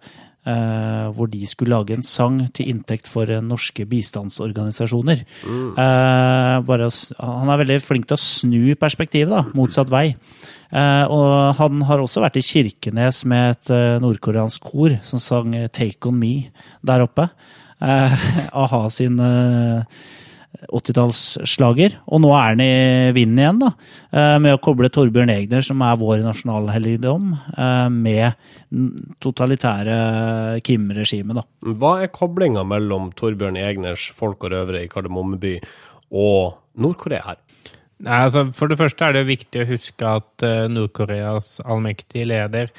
[0.48, 5.24] Eh, hvor de skulle lage en sang til inntekt for eh, norske bistandsorganisasjoner.
[5.44, 10.06] Eh, bare, å han er veldig flink til å snu perspektivet, da, motsatt vei.
[10.68, 13.72] Eh, og han har også vært i Kirkenes med et
[14.04, 16.50] nordkoreansk kor som sang 'Take On Me'
[16.84, 17.28] der oppe.
[17.80, 18.28] Eh,
[18.62, 19.20] A-ha sin
[20.66, 21.96] 80-tallsslager.
[22.10, 22.72] Og nå er han i
[23.16, 23.70] vinden igjen, da,
[24.12, 28.34] eh, med å koble Torbjørn Egner, som er vår nasjonalhelligdom, eh, med
[29.24, 31.44] totalitære Kim-regimet, da.
[31.62, 35.58] Hva er koblinga mellom Torbjørn Egners Folk og røvere i Kardemommeby
[36.12, 37.42] og Nord-Korea her?
[37.98, 42.70] Nei, altså, for det første er det viktig å huske at eh, Nord-Koreas allmektige leder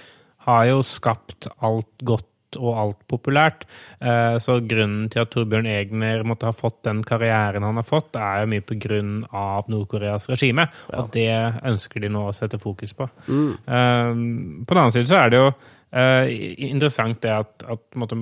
[0.47, 3.65] har jo skapt alt godt og alt populært.
[4.01, 8.17] Eh, så grunnen til at Torbjørn Egner måtte ha fått den karrieren han har fått,
[8.17, 11.31] er jo mye på grunn av Nord-Koreas regime, og det
[11.67, 13.09] ønsker de nå å sette fokus på.
[13.29, 14.63] Mm.
[14.65, 16.31] på den annen side så er det jo eh,
[16.69, 18.17] interessant det at, at måtte,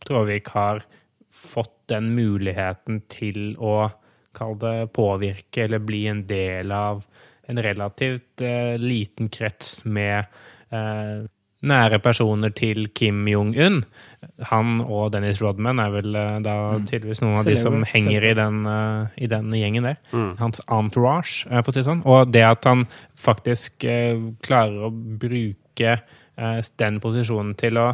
[0.00, 0.78] Tråvik har
[1.30, 3.90] fått den muligheten til å
[4.36, 7.02] kall det påvirke eller bli en del av
[7.50, 10.24] en relativt eh, liten krets med
[10.70, 11.26] eh,
[11.66, 13.82] nære personer til Kim Jong-un.
[14.50, 16.54] Han og Dennis Rodman er vel eh, da
[16.88, 20.00] tydeligvis noen av de som henger i den, eh, i den gjengen der.
[20.40, 22.04] Hans entourage, eh, for å si det sånn.
[22.08, 22.86] Og det at han
[23.20, 23.84] faktisk
[24.44, 26.00] klarer å bruke
[26.80, 27.90] den posisjonen til å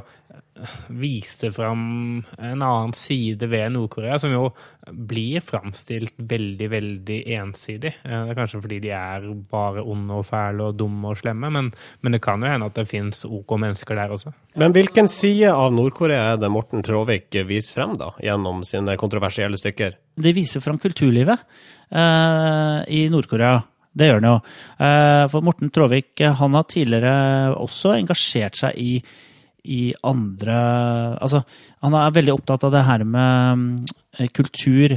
[0.89, 4.49] vise fram en annen side ved Nord-Korea, som jo
[4.87, 7.93] blir framstilt veldig, veldig ensidig.
[8.05, 11.51] Eh, Det er kanskje fordi de er bare onde og fæle og dumme og slemme,
[11.53, 14.33] men, men det kan jo hende at det fins OK mennesker der også.
[14.57, 19.59] Men hvilken side av Nord-Korea er det Morten Tråvik viser frem, da, gjennom sine kontroversielle
[19.61, 19.99] stykker?
[20.17, 21.43] Det viser fram kulturlivet
[21.91, 23.61] eh, i Nord-Korea.
[23.97, 24.37] Det gjør han jo.
[24.85, 28.99] Eh, for Morten Tråvik eh, han har tidligere også engasjert seg i,
[29.67, 30.57] i andre
[31.21, 31.43] Altså,
[31.85, 34.97] han er veldig opptatt av det her med mm, kultur,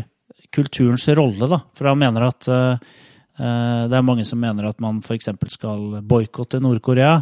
[0.53, 1.61] kulturens rolle, da.
[1.77, 2.87] For han mener at eh,
[3.39, 5.31] eh, det er mange som mener at man f.eks.
[5.55, 7.19] skal boikotte Nord-Korea.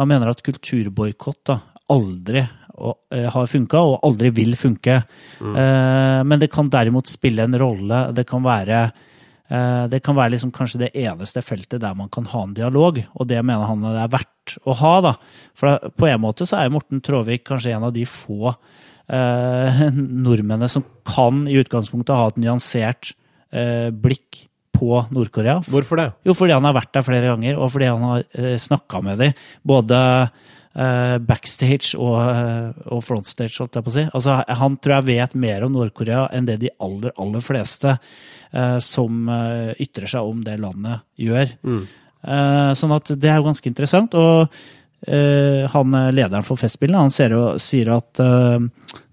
[0.00, 1.54] Han mener at kulturboikott
[1.90, 2.44] aldri
[2.80, 5.02] og, eh, har funka, og aldri vil funke.
[5.40, 8.12] Eh, men det kan derimot spille en rolle.
[8.16, 8.90] Det kan være, eh,
[9.50, 13.26] det kan være liksom kanskje det eneste feltet der man kan ha en dialog, og
[13.26, 14.92] det mener han det er verdt å ha.
[15.02, 15.12] da.
[15.58, 18.52] For på en måte så er Morten Tråvik kanskje en av de få
[19.10, 19.82] eh,
[20.26, 23.12] nordmennene som kan i utgangspunktet ha et nyansert
[23.50, 24.44] eh, blikk
[24.80, 25.58] på Nord-Korea.
[25.68, 26.08] Hvorfor det?
[26.24, 29.20] Jo, fordi han har vært der flere ganger, og fordi han har eh, snakka med
[29.20, 29.34] dem.
[29.66, 30.48] Både eh,
[31.26, 34.04] backstage og, eh, og frontstage, holdt jeg på å si.
[34.06, 38.78] Altså, han tror jeg vet mer om Nord-Korea enn det de aller, aller fleste eh,
[38.84, 41.56] som eh, ytrer seg om det landet, gjør.
[41.66, 44.14] Eh, sånn at det er jo ganske interessant.
[44.14, 44.46] Og
[45.10, 48.62] eh, han eh, lederen for Festspillene han ser, sier at uh,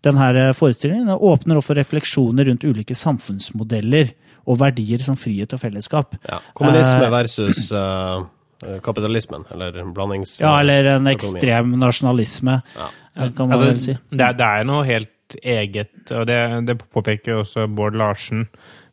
[0.06, 4.13] denne forestillingen åpner opp for refleksjoner rundt ulike samfunnsmodeller
[4.48, 6.15] og verdier som frihet og fellesskap.
[6.28, 6.39] Ja.
[6.56, 8.26] Kommunisme Eh, versus eh,
[8.84, 10.39] kapitalismen, eller blandings...
[10.41, 12.89] Ja, eller en ekstrem nasjonalisme, ja.
[13.15, 13.98] kan man Altså, vel si.
[14.10, 16.39] det, det er noe helt eget, og det,
[16.70, 18.46] det påpeker også Bård Larsen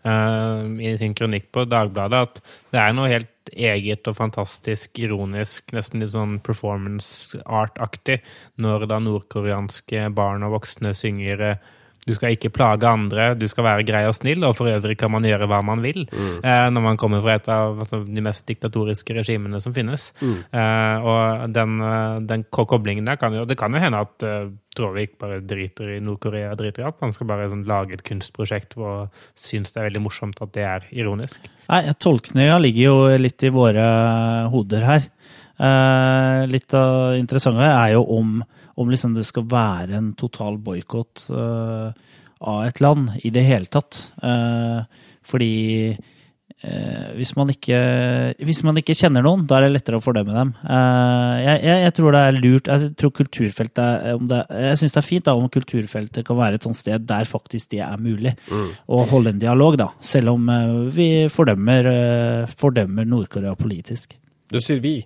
[0.05, 5.72] uh, i sin kronikk på Dagbladet, at det er noe helt eget og fantastisk ironisk,
[5.77, 8.20] nesten litt sånn performance art-aktig,
[8.61, 11.72] når da nordkoreanske barn og voksne synger eh,
[12.05, 15.12] Du skal ikke plage andre, du skal være grei og snill, og for øvrig kan
[15.14, 18.45] man gjøre hva man vil eh, når man kommer fra et av altså, de mest
[18.49, 20.11] diktatoriske regimene som finnes.
[20.21, 24.53] Eh, og den, eh, den koblingen der kan jo Det kan jo hende at uh,
[24.75, 26.99] Tråvik bare driter i Nord-Korea driter i alt.
[27.05, 30.64] Han skal bare sånn, lage et kunstprosjekt og synes det er veldig morsomt at det
[30.67, 31.47] er ironisk.
[31.69, 33.85] Nei, tolkninga ligger jo litt i våre
[34.51, 35.07] hoder her.
[35.55, 38.40] Eh, litt av interessante er jo om,
[38.77, 41.93] om liksom det skal være en total boikott uh,
[42.45, 44.09] av et land i det hele tatt.
[44.19, 44.83] Uh,
[45.25, 47.79] fordi uh, hvis, man ikke,
[48.45, 50.51] hvis man ikke kjenner noen, da er det lettere å fordømme dem.
[50.65, 54.81] Eh, jeg, jeg, jeg tror det er lurt Jeg tror kulturfeltet er- om det, Jeg
[54.83, 57.83] syns det er fint da om kulturfeltet kan være et sånt sted der faktisk det
[57.87, 58.35] er mulig.
[58.51, 59.91] Å holde en dialog, da.
[60.05, 60.49] Selv om
[60.93, 61.89] vi fordømmer,
[62.59, 64.17] fordømmer Nord-Korea politisk.
[64.53, 64.99] Du sier vi.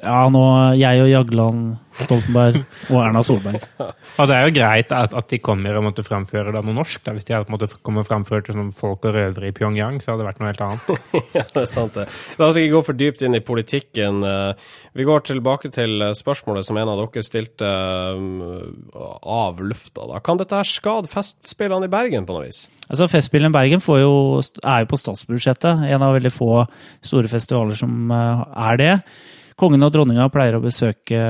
[0.00, 0.42] Ja, nå
[0.80, 3.60] jeg og Jagland Stoltenberg og Erna Solberg.
[4.20, 7.02] Og det er jo greit at, at de kommer og måtte framføre det noe norsk.
[7.06, 7.12] Da.
[7.16, 10.12] Hvis de hadde på en måte kommet framført som folk og røvere i Pyongyang, så
[10.12, 11.08] hadde det vært noe helt annet.
[11.36, 12.06] Ja, det er sant det.
[12.40, 14.22] La oss ikke gå for dypt inn i politikken.
[14.26, 19.10] Eh, Vi går tilbake til eh, spørsmålet som en av dere stilte eh,
[19.40, 20.06] av lufta.
[20.10, 20.20] Da.
[20.26, 22.64] Kan dette her skade festspillene i Bergen på noe vis?
[22.88, 24.14] Altså, Festspillene i Bergen får jo,
[24.62, 25.84] er jo på statsbudsjettet.
[25.90, 26.64] En av veldig få
[27.02, 28.94] store festivaler som er det.
[29.60, 31.20] Kongen og dronninga pleier å besøke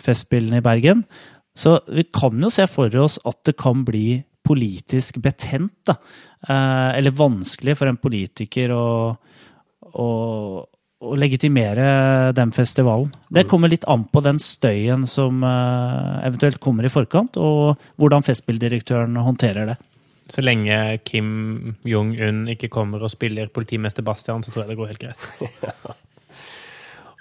[0.00, 1.04] Festspillene i Bergen.
[1.56, 5.74] Så vi kan jo se for oss at det kan bli politisk betent.
[5.86, 5.98] Da.
[6.48, 8.86] Eh, Eller vanskelig for en politiker å,
[9.92, 10.08] å,
[11.04, 13.12] å legitimere den festivalen.
[13.28, 18.26] Det kommer litt an på den støyen som eh, eventuelt kommer i forkant, og hvordan
[18.26, 19.78] festspilldirektøren håndterer det.
[20.30, 24.94] Så lenge Kim Jong-un ikke kommer og spiller politimester Bastian, så tror jeg det går
[24.94, 26.00] helt greit.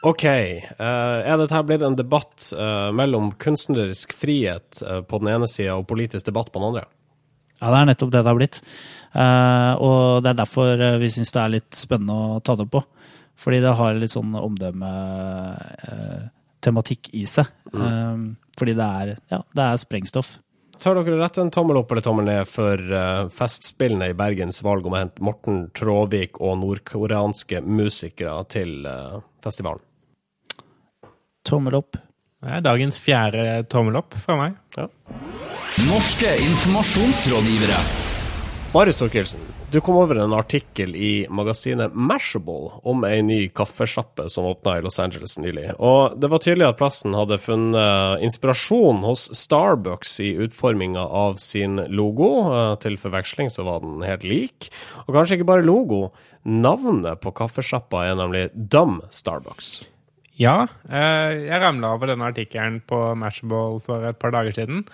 [0.02, 5.28] Ok, eh, er dette her blitt en debatt eh, mellom kunstnerisk frihet eh, på den
[5.34, 6.84] ene sida og politisk debatt på den andre?
[7.60, 8.58] Ja, det er nettopp det det har blitt.
[9.12, 12.80] Og det er derfor vi syns det er litt spennende å ta det på.
[13.36, 17.46] Fordi det har litt sånn omdømme-tematikk i seg.
[17.74, 18.40] Mm.
[18.58, 20.40] fordi det er, ja, det er sprengstoff.
[20.80, 22.80] Tar dere rett en tommel opp eller tommel ned for
[23.36, 28.88] Festspillene i Bergens valg om å hente Morten Tråvik og nordkoreanske musikere til
[29.44, 29.84] festivalen?
[31.48, 31.98] Tommel opp.
[32.40, 34.56] Det er dagens fjerde tommel opp fra meg.
[35.90, 37.80] Norske informasjonsrådgivere.
[38.74, 39.42] Marius Thorkildsen,
[39.74, 44.84] du kom over en artikkel i magasinet Mashable om ei ny kaffesjappe som åpna i
[44.86, 45.68] Los Angeles nylig.
[45.82, 51.82] Og det var tydelig at plassen hadde funnet inspirasjon hos Starbucks i utforminga av sin
[51.90, 52.30] logo.
[52.54, 54.70] Eh, Til forveksling så var den helt lik.
[55.08, 56.12] Og kanskje ikke bare logo.
[56.46, 59.80] Navnet på kaffesjappa er nemlig Dumb Starbucks.
[60.40, 64.86] Ja, eh, jeg ramla over denne artikkelen på Mashable for et par dager siden.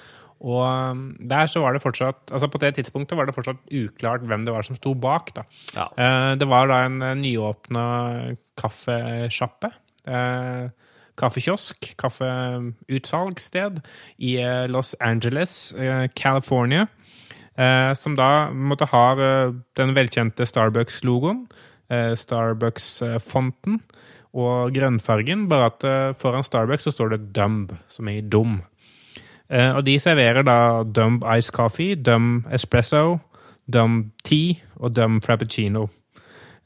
[0.46, 4.26] Og um, der så var det fortsatt Altså på det tidspunktet var det fortsatt uklart
[4.28, 5.32] hvem det var som sto bak.
[5.38, 5.46] da.
[5.78, 5.86] Ja.
[5.96, 7.86] Eh, Det var da en eh, nyåpna
[8.60, 9.72] kaffesjappe.
[11.16, 13.80] Kaffekiosk, kaffeutsalgssted
[14.20, 14.36] i
[14.68, 15.74] Los Angeles,
[16.16, 16.88] California.
[17.96, 19.06] Som da måtte ha
[19.80, 21.46] den velkjente Starbucks-logoen,
[22.20, 23.80] Starbucks-fonten
[24.36, 28.60] og grønnfargen, bare at eh, foran Starbucks så står det Dumb, som er dum.
[29.50, 33.20] Eh, og de serverer da Dumb Ice Coffee, Dumb Espresso,
[33.72, 35.88] Dumb Tea og Dumb Frappuccino.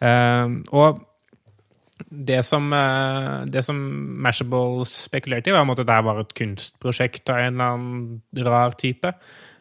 [0.01, 1.05] Eh, og
[2.09, 2.71] det som,
[3.51, 3.75] det som
[4.23, 9.11] Mashable spekulerte i, var at det var et kunstprosjekt av en eller annen rar type.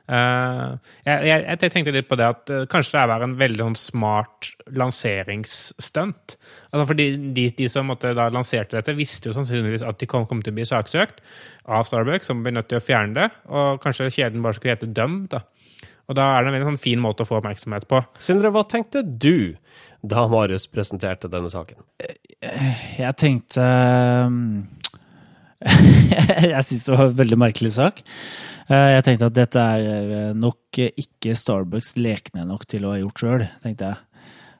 [0.08, 3.66] Eh, jeg, jeg, jeg tenkte litt på det at uh, kanskje det er en veldig
[3.66, 4.48] sånn smart
[4.80, 6.38] lanseringsstunt.
[6.72, 10.24] Altså fordi de, de som måtte da lanserte dette, visste jo sannsynligvis at de kom,
[10.30, 11.20] kom til å bli saksøkt
[11.68, 13.28] av Starbucks, som ble nødt til å fjerne det.
[13.52, 15.20] Og kanskje kjeden bare skulle hete Døm.
[15.32, 15.44] da.
[16.08, 18.00] Og da er det en veldig sånn fin måte å få oppmerksomhet på.
[18.22, 19.58] Sindre, hva tenkte du
[20.00, 21.82] da Marius presenterte denne saken?
[22.96, 23.64] Jeg tenkte
[26.48, 28.00] Jeg syns det var en veldig merkelig sak.
[28.68, 33.22] Eh, Jeg tenkte at dette er nok ikke Starbucks lekne nok til å ha gjort
[33.24, 34.04] sjøl, tenkte jeg.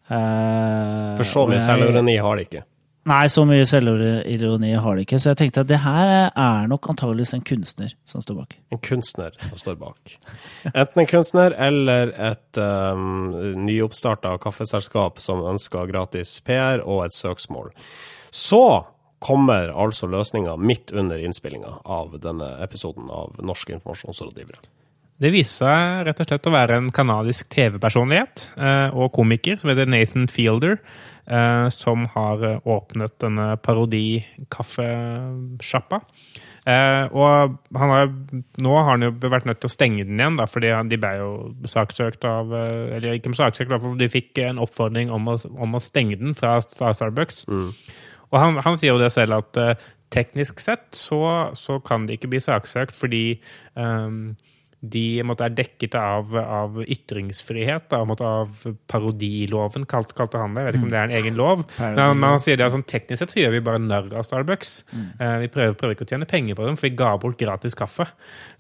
[0.09, 2.65] Eh, For så mye selvironi har de ikke.
[3.09, 5.19] Nei, så mye selvironi har det ikke.
[5.23, 8.57] Så jeg tenkte at det her er nok antageligvis en kunstner som står bak.
[8.75, 10.13] En kunstner som står bak.
[10.75, 13.31] Enten en kunstner eller et um,
[13.65, 17.73] nyoppstarta kaffeselskap som ønsker gratis PR og et søksmål.
[18.29, 18.61] Så
[19.19, 24.63] kommer altså løsninga midt under innspillinga av denne episoden av Norske informasjonsrådgivere.
[25.19, 29.71] Det viste seg rett og slett å være en kanadisk TV-personlighet eh, og komiker som
[29.73, 30.79] heter Nathan Fielder,
[31.27, 35.99] eh, som har eh, åpnet denne parodikaffesjappa.
[36.69, 38.11] Og han har,
[38.61, 41.13] nå har han jo vært nødt til å stenge den igjen, da, fordi de ble
[41.17, 45.81] jo saksøkt av Eller ikke saksøkt, for de fikk en oppfordring om å, om å
[45.81, 47.49] stenge den fra Starbucks.
[47.49, 47.73] Mm.
[48.33, 51.23] Og han, han, sier jo det selv at uh, teknisk sett så,
[51.57, 53.25] så, kan de ikke bli saksøkt fordi
[53.77, 54.37] um,
[54.79, 58.61] de måtte, er dekket av, av ytringsfrihet, da, måtte, av
[58.91, 60.63] parodiloven, kalte, kalte, han det.
[60.63, 61.65] Jeg vet ikke om det er en egen lov.
[61.81, 64.75] Men, men han sier det, sånn, teknisk sett så gjør vi bare narr av Starbucks.
[64.93, 65.09] Mm.
[65.19, 67.75] Uh, vi prøver, prøver, ikke å tjene penger på dem, for vi ga bort gratis
[67.79, 68.07] kaffe.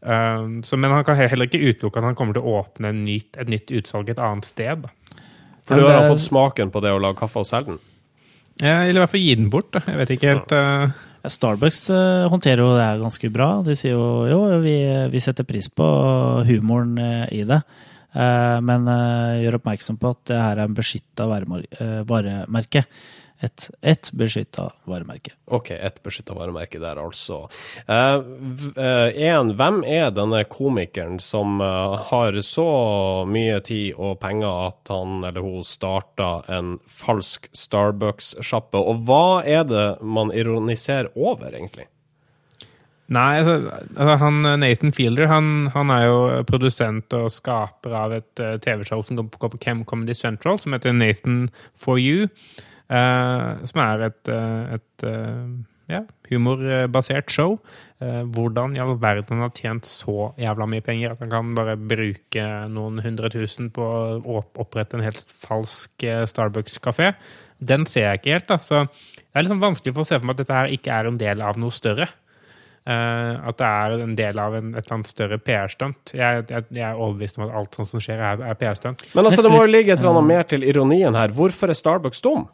[0.02, 3.38] Uh, så, men han kan heller ikke utelukke at han kommer til å åpne nytt,
[3.38, 4.88] et nytt utsalg et annet sted.
[4.88, 5.22] Da.
[5.68, 7.84] For du har fått smaken på det å lage kaffe og selge den?
[8.58, 9.70] Ja, eller i hvert fall gi den bort.
[9.74, 9.84] Da.
[9.86, 11.04] Jeg vet ikke helt uh...
[11.28, 13.48] Starbucks uh, håndterer jo det ganske bra.
[13.66, 14.76] De sier jo jo, vi,
[15.12, 15.86] vi setter pris på
[16.48, 17.62] humoren uh, i det.
[18.64, 21.26] men gjør oppmerksom på at det her er en beskytta
[22.08, 22.80] varemerke
[23.40, 25.32] et, et beskytta varemerke.
[25.54, 27.44] Ok, et beskytta varemerke der, altså.
[27.86, 28.24] Uh,
[29.14, 32.68] en, hvem er denne komikeren som uh, har så
[33.30, 39.68] mye tid og penger at han eller hun starta en falsk Starbucks-sjappe, og hva er
[39.68, 41.86] det man ironiserer over, egentlig?
[43.08, 43.54] Nei, altså,
[43.96, 46.16] altså han, Nathan Fielder han, han, er jo
[46.48, 51.46] produsent og skaper av et uh, TV-show som går på Comedy Central, som heter Nathan
[51.72, 52.26] for you.
[52.88, 55.48] Eh, som er et, eh, et eh,
[55.92, 57.58] ja, humorbasert show.
[57.98, 61.74] hvordan i all verden han har tjent så jævla mye penger at han kan bare
[61.74, 67.08] bruke noen hundre tusen på å opprette en helt falsk Starbucks-kafé,
[67.58, 68.46] den ser jeg ikke helt.
[68.52, 70.94] da, så Det er liksom vanskelig for å se for meg at dette her ikke
[70.94, 72.06] er en del av noe større.
[72.88, 76.14] Uh, at det er en del av en, et eller annet større PR-stunt.
[76.14, 79.02] Jeg, jeg, jeg, er overbevist om at alt sånt som skjer, er, er PR-stunt.
[79.12, 81.34] Men altså, det må jo ligge et eller annet mer til ironien her.
[81.36, 82.46] Hvorfor er Starbucks dum?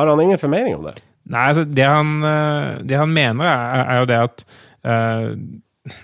[0.00, 0.96] Har han ingen formening om det?
[1.30, 4.44] Nei, altså, det han, eh, det han mener, er, er, jo det at
[4.88, 5.34] uh,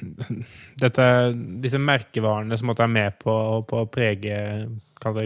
[0.83, 1.07] dette,
[1.65, 3.37] disse merkevarene som måtte være med på,
[3.69, 4.37] på å prege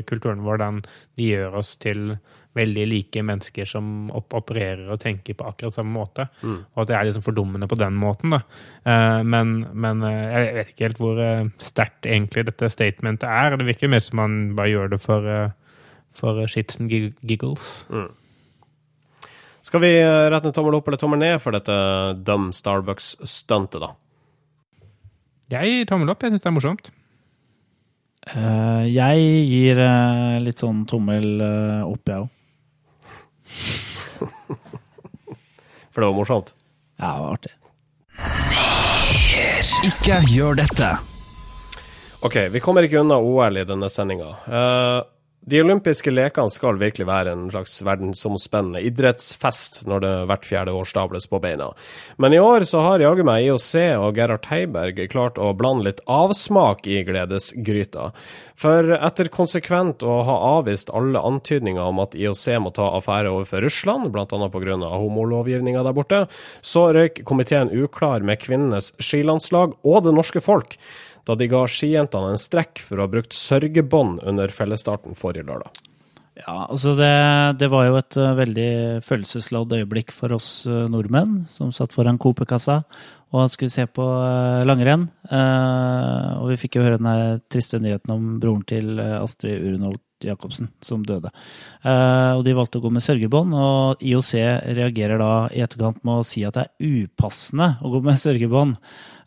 [0.08, 0.80] kulturen vår, den,
[1.16, 2.14] de gjør oss til
[2.58, 6.26] veldig like mennesker som opererer og tenker på akkurat samme måte.
[6.42, 6.56] Mm.
[6.74, 8.34] Og at det er liksom fordummende på den måten.
[8.34, 8.40] Da.
[8.82, 11.20] Uh, men, men jeg vet ikke helt hvor
[11.62, 13.58] sterkt egentlig dette statementet er.
[13.60, 15.28] Det virker mer som man bare gjør det for,
[16.14, 17.84] for shits and giggles.
[17.92, 18.10] Mm.
[19.70, 21.74] Skal vi eh, rette en tommel opp eller tommel ned for dette
[22.26, 23.92] dumb Starbucks-stuntet, da?
[25.54, 26.24] Jeg gir tommel opp.
[26.26, 26.90] Jeg syns det er morsomt.
[28.34, 32.26] Uh, jeg gir uh, litt sånn tommel uh, opp, jeg òg.
[35.94, 36.50] For det var morsomt?
[36.98, 37.54] Ja, det var artig.
[39.86, 40.90] Ikke gjør dette.
[42.26, 44.34] OK, vi kommer ikke unna OL i denne sendinga.
[44.50, 45.06] Uh,
[45.40, 50.88] de olympiske lekene skal virkelig være en slags verdensomspennende idrettsfest når det hvert fjerde år
[50.88, 51.70] stables på beina.
[52.20, 56.04] Men i år så har jaggu meg IOC og Gerhard Heiberg klart å blande litt
[56.04, 58.10] avsmak i gledesgryta.
[58.60, 63.64] For etter konsekvent å ha avvist alle antydninger om at IOC må ta affære overfor
[63.64, 64.26] Russland, bl.a.
[64.28, 64.76] pga.
[64.92, 66.26] homolovgivninga der borte,
[66.60, 70.76] så røyk komiteen uklar med kvinnenes skilandslag og det norske folk
[71.28, 75.80] da de ga skijentene en strekk for å ha brukt sørgebånd under fellesstarten forrige lørdag.
[76.40, 77.12] Ja, altså det,
[77.60, 78.70] det, var jo et uh, veldig
[79.04, 82.80] følelsesladd øyeblikk for oss uh, nordmenn som satt foran Coop-kassa
[83.30, 85.08] og skulle se på uh, langrenn.
[85.30, 91.04] og vi fikk jo høre den triste nyheten om broren til Astrid Urenholt Jacobsen, som
[91.06, 91.30] døde.
[91.86, 94.32] og de valgte å gå med sørgebånd, og IOC
[94.76, 98.76] reagerer da i etterkant med å si at det er upassende å gå med sørgebånd.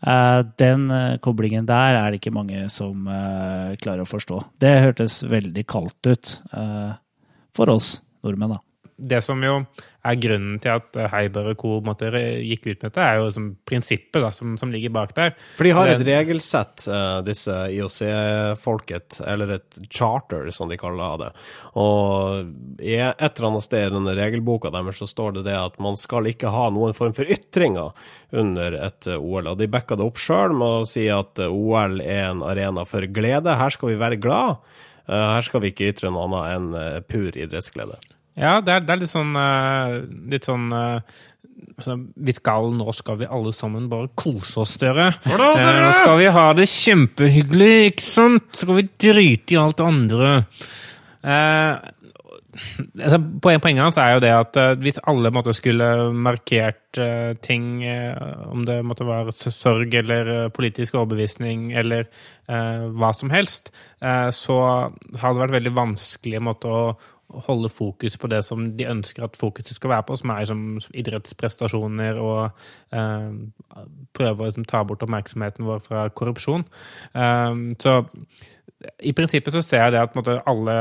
[0.03, 4.41] Eh, den eh, koblingen der er det ikke mange som eh, klarer å forstå.
[4.59, 6.35] Det hørtes veldig kaldt ut
[7.53, 8.61] for oss nordmenn, da.
[8.97, 9.61] Det som jo
[10.03, 11.93] er grunnen til at Heiberg og co.
[12.43, 15.31] gikk ut med dette, er jo liksom prinsippet da, som, som, ligger bak der.
[15.55, 21.31] For de har et regelsett, uh, disse IOC-folket, eller et charter, som de kaller det.
[21.79, 25.79] Og i et eller annet sted i denne regelboka deres så står det det at
[25.83, 27.93] man skal ikke ha noen form for ytringer
[28.35, 29.53] under et uh, OL.
[29.53, 33.07] Og de backa det opp sjøl med å si at OL er en arena for
[33.07, 33.55] glede.
[33.55, 34.59] Her skal vi være glad.
[35.07, 37.97] Her skal vi ikke ytre noe annet enn pur idrettsglede.
[38.39, 40.99] Ja, det er, det er litt sånn, uh, litt sånn uh,
[42.15, 45.11] vi skal, Nå skal vi alle sammen bare kose oss, dere.
[45.29, 48.47] Nå skal vi ha det kjempehyggelig, ikke sant?
[48.53, 50.31] Så skal vi drite i alt det andre.
[51.23, 56.99] altså, Poenget hans er jo det at hvis alle måtte skulle markert
[57.45, 57.81] ting,
[58.53, 62.05] om det måtte være sorg eller politisk overbevisning eller
[62.45, 67.12] hva som helst, så hadde det vært veldig vanskelig måtte, å
[67.47, 70.63] holde fokus på det som de ønsker at fokuset skal være på, som er liksom,
[71.03, 72.65] idrettsprestasjoner og
[74.13, 76.65] prøve å liksom, ta bort oppmerksomheten vår fra korrupsjon.
[77.83, 77.95] så
[78.99, 80.75] i prinsippet så ser jeg det at måtte, alle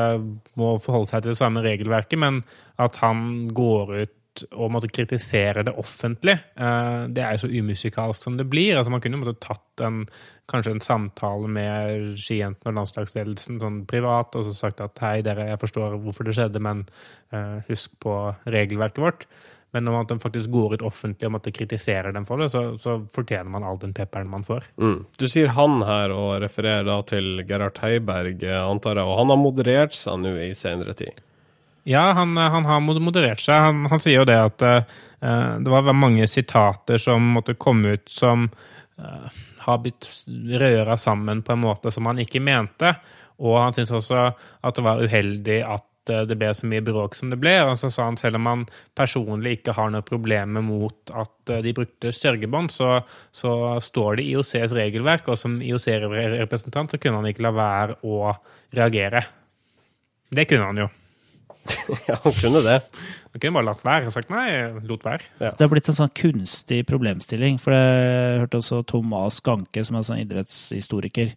[0.58, 2.42] må forholde seg til det samme regelverket, men
[2.82, 4.16] at han går ut
[4.50, 8.76] og måtte kritisere det offentlig, eh, det er jo så umusikalsk som det blir.
[8.78, 10.02] Altså Man kunne jo tatt en,
[10.50, 15.50] kanskje en samtale med skijentene og landslagsledelsen sånn privat og så sagt at hei, dere,
[15.52, 16.84] jeg forstår hvorfor det skjedde, men
[17.32, 19.26] uh, husk på regelverket vårt.
[19.72, 22.98] Men når man faktisk går ut offentlig og måtte kritisere dem for det, så, så
[23.14, 24.66] fortjener man all den pepperen man får.
[24.76, 24.98] Mm.
[25.16, 29.08] Du sier han her, og refererer da til Gerhard Heiberg, eh, antar jeg.
[29.08, 31.24] Og han har moderert seg nå i senere tid?
[31.82, 33.58] Ja, han, eh, han har moderert seg.
[33.58, 34.82] Han, han, sier jo det at uh,
[35.62, 38.46] det var mange sitater som måtte komme ut som
[38.98, 40.08] uh, har blitt
[40.62, 42.94] røra sammen på en måte som han ikke mente.
[43.42, 47.30] Og han syns også at det var uheldig at det ble så mye bråk som
[47.30, 47.54] det ble.
[47.66, 48.64] Og så sa han selv om han
[48.98, 52.96] personlig ikke har noe problemer mot at de brukte sørgebånd, så,
[53.30, 53.52] så,
[53.82, 58.34] står det i IOCs regelverk, og som IOC-representant så kunne han ikke la være å
[58.74, 59.22] reagere.
[60.34, 60.90] Det kunne han jo.
[62.08, 62.78] ja, hun kunne det.
[63.32, 64.12] Hun kunne bare latt være.
[64.14, 64.46] Sagt nei,
[64.88, 65.26] lot være.
[65.38, 65.52] Ja.
[65.56, 67.58] Det har blitt en sånn kunstig problemstilling.
[67.62, 71.32] For jeg hørte også Thomas Ganke, som er sånn idrettshistoriker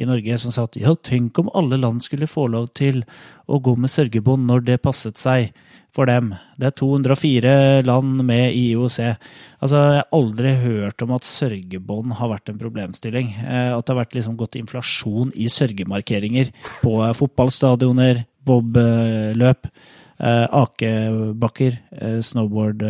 [0.00, 3.02] i Norge, som sa at ja, tenk om alle land skulle få lov til
[3.50, 5.52] å gå med sørgebånd når det passet seg
[5.94, 6.32] for dem.
[6.58, 7.54] Det er 204
[7.86, 8.98] land med i IOC.
[9.62, 13.30] Altså, jeg har aldri hørt om at sørgebånd har vært en problemstilling.
[13.44, 16.50] Eh, at det har vært liksom gått inflasjon i sørgemarkeringer
[16.82, 19.68] på fotballstadioner, bobløp,
[20.20, 22.84] eh, akebakker, eh, snowboard,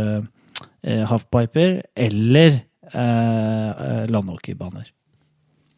[0.84, 2.61] halfpiper eller
[4.12, 4.90] landhockeybaner.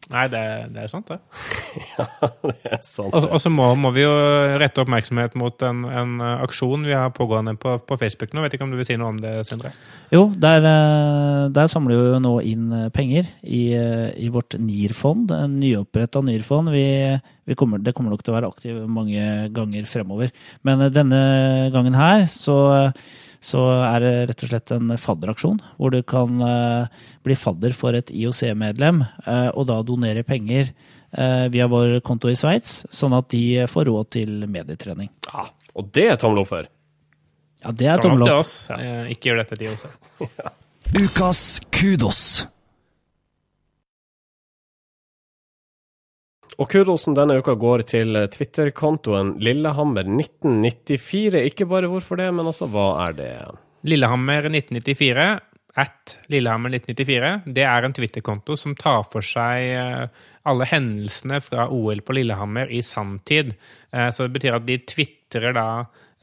[0.07, 0.41] Nei, det,
[0.71, 1.17] det, er sant, det.
[1.97, 2.05] ja,
[2.47, 3.11] det er sant.
[3.11, 4.13] Og, og så må, må, vi jo
[4.61, 6.13] rette oppmerksomhet mot en, en
[6.45, 8.45] aksjon vi har pågående på, på, Facebook nå.
[8.45, 9.73] Vet ikke om du vil si noe om det, Sindre?
[10.13, 14.55] Jo, der, eh, der samler vi jo nå inn eh, penger i, eh, i vårt
[14.55, 15.35] NIR-fond.
[15.35, 16.71] En nyoppretta NIR-fond.
[16.71, 16.87] Vi,
[17.43, 20.31] vi kommer, det kommer nok til å være aktiv mange ganger fremover.
[20.63, 21.21] Men denne
[21.75, 22.59] gangen her så
[23.43, 27.97] så er det rett og slett en fadderaksjon, hvor du kan eh, bli fadder for
[27.97, 33.29] et IOC-medlem, eh, og da donere penger eh, via vår konto i Sveits, sånn at
[33.33, 35.11] de får råd til medietrening.
[35.29, 36.67] Ja, Og det er tommel opp for!
[37.63, 38.29] Ja, det er tommel opp.
[38.29, 38.53] til oss.
[38.69, 39.01] Ja.
[39.11, 40.37] Ikke gjør dette til IOC.
[41.03, 41.41] Ukas
[41.73, 42.21] kudos.
[46.57, 51.43] Og kudosen denne uka går til Twitter-kontoen Lillehammer1994.
[51.51, 53.29] Ikke bare hvorfor det, men også hva er det?
[53.85, 55.27] Lillehammer1994,
[55.77, 60.07] at Lillehammer1994, det er en Twitter-konto som tar for seg eh,
[60.49, 63.53] alle hendelsene fra OL på Lillehammer i sanntid.
[63.93, 65.67] Eh, så det betyr at de tvitrer da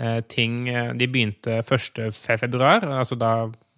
[0.03, 0.67] eh, ting
[0.99, 2.11] De begynte 1.
[2.43, 3.35] februar, altså da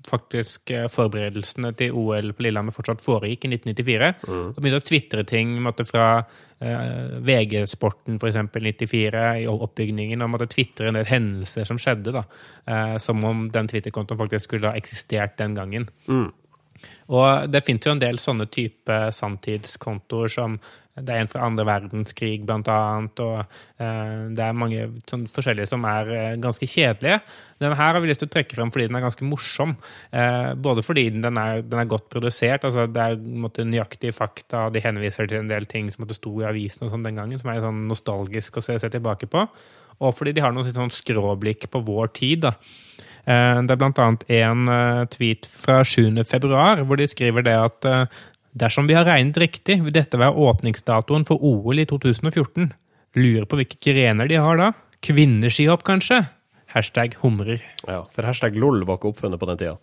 [0.09, 4.11] faktisk eh, forberedelsene til OL på Lillehammer fortsatt foregikk i 1994.
[4.27, 4.47] Mm.
[4.53, 8.41] Og begynte å tvitre ting måtte, fra eh, VG-sporten f.eks.
[8.55, 12.15] 94 i oppbygningen, og måtte tvitre en del hendelser som skjedde.
[12.17, 12.25] da,
[12.67, 15.89] eh, Som om den Twitter-kontoen faktisk skulle ha eksistert den gangen.
[16.09, 16.33] Mm.
[17.17, 20.59] Og det finnes jo en del sånne type sanntidskontoer som
[20.97, 23.41] det er en fra andre verdenskrig, blant annet, og
[23.83, 27.19] eh, det er mange sånn, forskjellige som er eh, ganske kjedelige.
[27.61, 29.75] Denne her har vi lyst til å trekke frem fordi den er ganske morsom.
[30.09, 34.67] Eh, både fordi den er, den er, godt produsert, altså det er måtte, nøyaktige fakta,
[34.67, 37.21] og de henviser til en del ting som måtte sto i avisen og sånn den
[37.21, 39.45] gangen, som er sånn nostalgisk å se, se tilbake på.
[40.01, 42.49] Og fordi de har noe sånn skråblikk på vår tid.
[42.49, 42.57] da.
[43.27, 44.09] Det er bl.a.
[44.39, 44.69] en
[45.11, 46.21] tweet fra 7.
[46.29, 47.89] februar hvor de skriver det at
[48.57, 52.71] dersom vi har regnet riktig, vil dette være åpningsdatoen for OL i 2014.
[53.17, 54.71] Lurer på hvilke grener de har da?
[55.05, 56.23] Kvinneskihopp, kanskje?
[56.73, 57.63] Hashtag humrer.
[57.87, 59.77] Ja, for hashtag lol var ikke oppfunnet på den tida.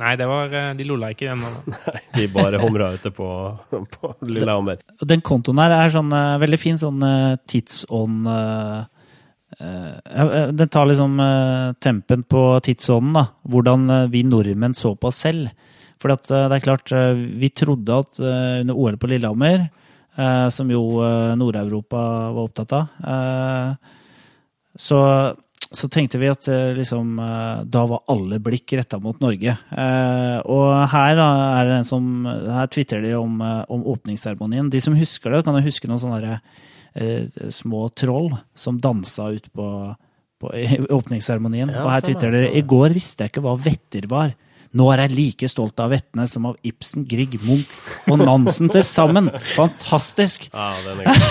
[0.00, 1.44] Nei, det var, de lolla ikke den.
[1.74, 3.28] Nei, de bare humra ute på,
[3.70, 4.82] på Lillehammer.
[5.06, 6.10] Den kontoen her er sånn
[6.42, 7.04] veldig fin sånn
[7.46, 8.26] tidsånd
[9.60, 13.26] Eh, den tar liksom uh, tempen på tidsånden, da.
[13.50, 15.50] Hvordan eh, vi nordmenn så på oss selv.
[16.04, 16.92] For det er klart,
[17.40, 19.70] vi trodde at under OL på Lillehammer,
[20.52, 20.82] som jo
[21.40, 22.00] Nord-Europa
[22.36, 22.90] var opptatt av,
[24.76, 24.98] så,
[25.64, 26.44] så tenkte vi at
[26.76, 27.16] liksom,
[27.64, 29.56] da var alle blikk retta mot Norge.
[30.44, 34.68] Og her da, er det en som, her tvitrer de om, om åpningsseremonien.
[34.70, 36.36] De som husker det, kan jo huske noen sånne
[36.94, 39.68] eh, små troll som dansa ut på,
[40.40, 40.52] på,
[40.90, 41.72] åpningsseremonien.
[41.74, 44.34] Ja, og her tvitrer dere i går visste jeg ikke hva vetter var.
[44.74, 48.82] Nå er jeg like stolt av vettene som av Ibsen, Grieg, Munch og Nansen til
[48.86, 49.30] sammen.
[49.54, 50.48] Fantastisk!
[50.50, 51.14] Ja, den er.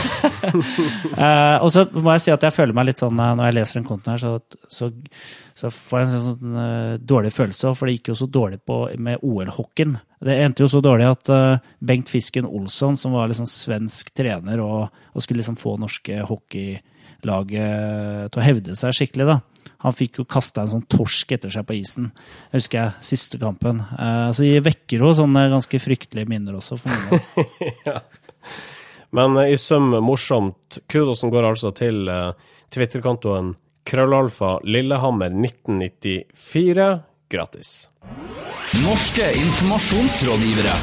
[1.14, 3.56] Eh, og så må jeg si at jeg føler meg litt sånn eh, når jeg
[3.56, 4.90] leser den konten her, så, så,
[5.58, 8.78] så får jeg en sånn, eh, dårlig følelse, for det gikk jo så dårlig på,
[9.04, 9.96] med OL-hockeyen.
[10.24, 14.62] Det endte jo så dårlig at uh, Bengt Fisken Olsson, som var liksom svensk trener
[14.64, 16.24] og, og skulle liksom få norske
[17.24, 19.40] hockeylaget til å hevde seg skikkelig, da.
[19.84, 22.12] Han fikk jo kasta en sånn torsk etter seg på isen.
[22.52, 23.82] Jeg husker jeg, siste kampen.
[23.98, 26.78] Eh, så de vekker jo sånne ganske fryktelige minner også.
[26.80, 28.00] for noen.
[29.16, 30.80] Men eh, i sum morsomt.
[30.88, 32.32] Kudosen går altså til eh,
[32.72, 33.54] Twitter-kontoen
[33.84, 36.88] krøllalfa Lillehammer 1994.
[37.28, 37.90] gratis.
[38.86, 40.78] Norske informasjonsrådgivere.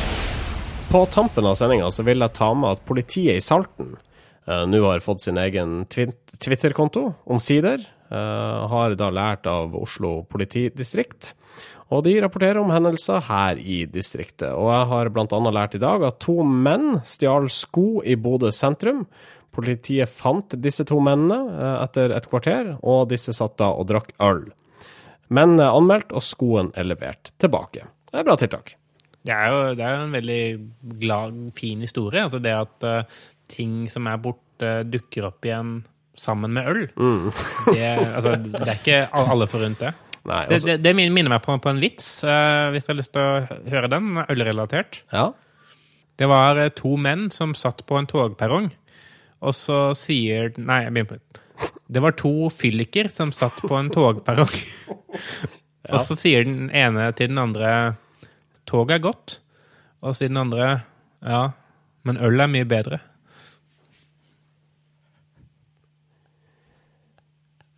[0.91, 3.95] På tampen av sendinga så vil jeg ta med at politiet i Salten
[4.67, 7.85] nå har fått sin egen Twitter-konto, omsider.
[8.11, 11.35] Eh, har da lært av Oslo politidistrikt.
[11.95, 14.51] Og de rapporterer om hendelser her i distriktet.
[14.51, 19.05] Og jeg har annet lært i dag at to menn stjal sko i Bodø sentrum.
[19.55, 24.11] Politiet fant disse to mennene eh, etter et kvarter, og disse satt da og drakk
[24.19, 24.49] øl.
[25.31, 27.87] Er anmeldt, og skoen er levert tilbake.
[28.11, 28.75] Det er bra tiltak.
[29.21, 30.45] Det er jo det er en veldig
[31.03, 32.25] glad, fin historie.
[32.25, 33.21] Altså det at eh,
[33.51, 35.81] ting som er borte, dukker opp igjen
[36.21, 36.83] sammen med øl.
[37.71, 39.93] Det, altså, det er ikke alle forunt, det.
[40.29, 40.79] Nei, Det, altså, det.
[40.85, 43.89] det minner meg på, på en vits, uh, hvis dere har lyst til å høre
[43.93, 44.11] den.
[44.27, 45.03] Ølrelatert.
[45.15, 45.31] ja.
[46.21, 48.67] Det var eh, to menn som satt på en togperrong,
[49.41, 51.39] og så sier Nei, jeg begynner på nytt.
[51.97, 54.53] Det var to fylliker som satt på en togperrong.
[55.89, 57.71] Og så sier den ene til den andre
[58.69, 59.39] Toget er godt.
[60.05, 60.69] Og så sier den andre
[61.25, 61.41] Ja,
[62.05, 63.01] men øl er mye bedre.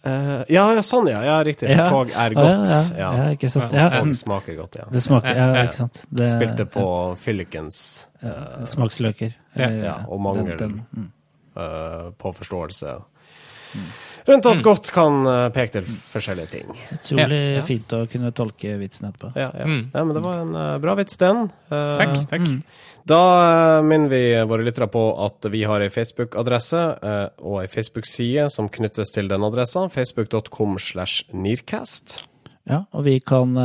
[0.04, 1.20] Eh, ja, sånn, ja.
[1.22, 1.68] Ja, riktig.
[1.70, 1.86] Ja.
[1.92, 2.68] Tog er godt.
[2.68, 3.72] ja, Ja, ja, ikke sant.
[3.76, 4.14] Ja, Tog mm.
[4.18, 4.86] smaker godt, ja.
[4.90, 6.00] det smaker Ja, ikke sant.
[6.10, 6.86] Det, Spilte på
[7.22, 9.36] fyllikens uh, smaksløker.
[9.54, 10.56] Eller, ja, og mangel.
[10.58, 11.10] den- den, mm.
[11.54, 12.96] Uh, på forståelse.
[14.28, 16.68] Rundt at godt kan eh, peke til forskjellige ting.
[16.94, 17.62] Utrolig Ja.
[17.66, 19.32] fint å kunne tolke vitsen etterpå.
[19.34, 19.66] Ja, ja.
[19.66, 19.90] Mm.
[19.94, 21.48] ja men det var en eh, bra vits, den.
[21.70, 22.28] Eh, Takk.
[22.30, 22.48] takk.
[23.10, 27.68] Da eh, minner vi våre lyttere på at vi har ei Facebook-adresse eh, og ei
[27.72, 29.88] Facebook-side som knyttes til den adressa.
[29.90, 32.20] Facebook.com slash Nearcast.
[32.70, 33.56] Ja, og vi kan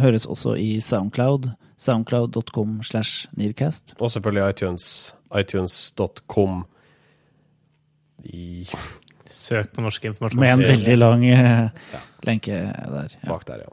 [0.00, 1.50] høres også i Soundcloud.
[1.76, 3.92] Soundcloud.com slash Nearcast.
[4.00, 5.14] Og selvfølgelig iTunes.
[5.36, 6.62] iTunes.com
[8.24, 8.64] i
[9.42, 10.40] Søk på norsk informasjon.
[10.42, 11.68] Med en veldig lang ja.
[12.28, 13.16] lenke der.
[13.18, 13.28] Ja.
[13.28, 13.72] bak der, ja.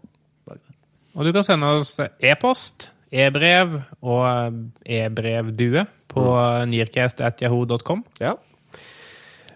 [1.17, 4.53] Og du kan sende oss e-post, e-brev og
[4.85, 6.69] e-brevdue på Mm.
[6.71, 8.05] nearcast.yahoo.com.
[8.21, 8.35] ja.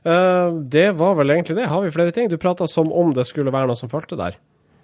[0.03, 1.69] Uh, det var vel egentlig det.
[1.71, 2.27] Har vi flere ting?
[2.29, 4.35] Du prata som om det skulle være noe som fulgte der.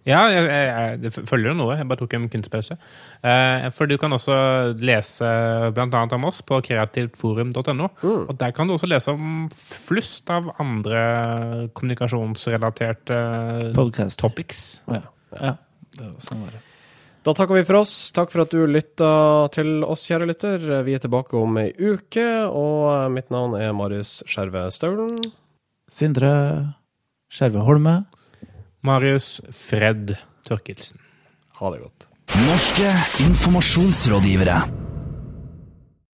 [0.09, 1.75] Ja, jeg, jeg, jeg, det følger jo noe.
[1.77, 2.77] Jeg bare tok en kunstpause.
[3.21, 4.37] Eh, for du kan også
[4.81, 5.29] lese
[5.75, 7.89] annet om oss på kreativtforum.no.
[8.23, 11.03] Og der kan du også lese om flust av andre
[11.77, 13.19] kommunikasjonsrelaterte
[13.77, 14.19] Podcast.
[14.21, 14.63] topics.
[14.89, 15.03] Ja.
[15.37, 15.53] ja.
[15.97, 16.65] det var Sånn var det.
[17.27, 17.93] Da takker vi for oss.
[18.15, 19.11] Takk for at du lytta
[19.53, 20.63] til oss, kjære lytter.
[20.87, 25.19] Vi er tilbake om ei uke, og mitt navn er Marius Skjerve Staulen.
[25.91, 26.31] Sindre
[27.29, 27.99] Skjerve Holme.
[28.81, 30.15] Marius Fred
[30.47, 30.99] Tørkelsen.
[31.59, 32.07] Ha det godt.
[32.47, 32.87] Norske
[33.25, 34.88] informasjonsrådgivere.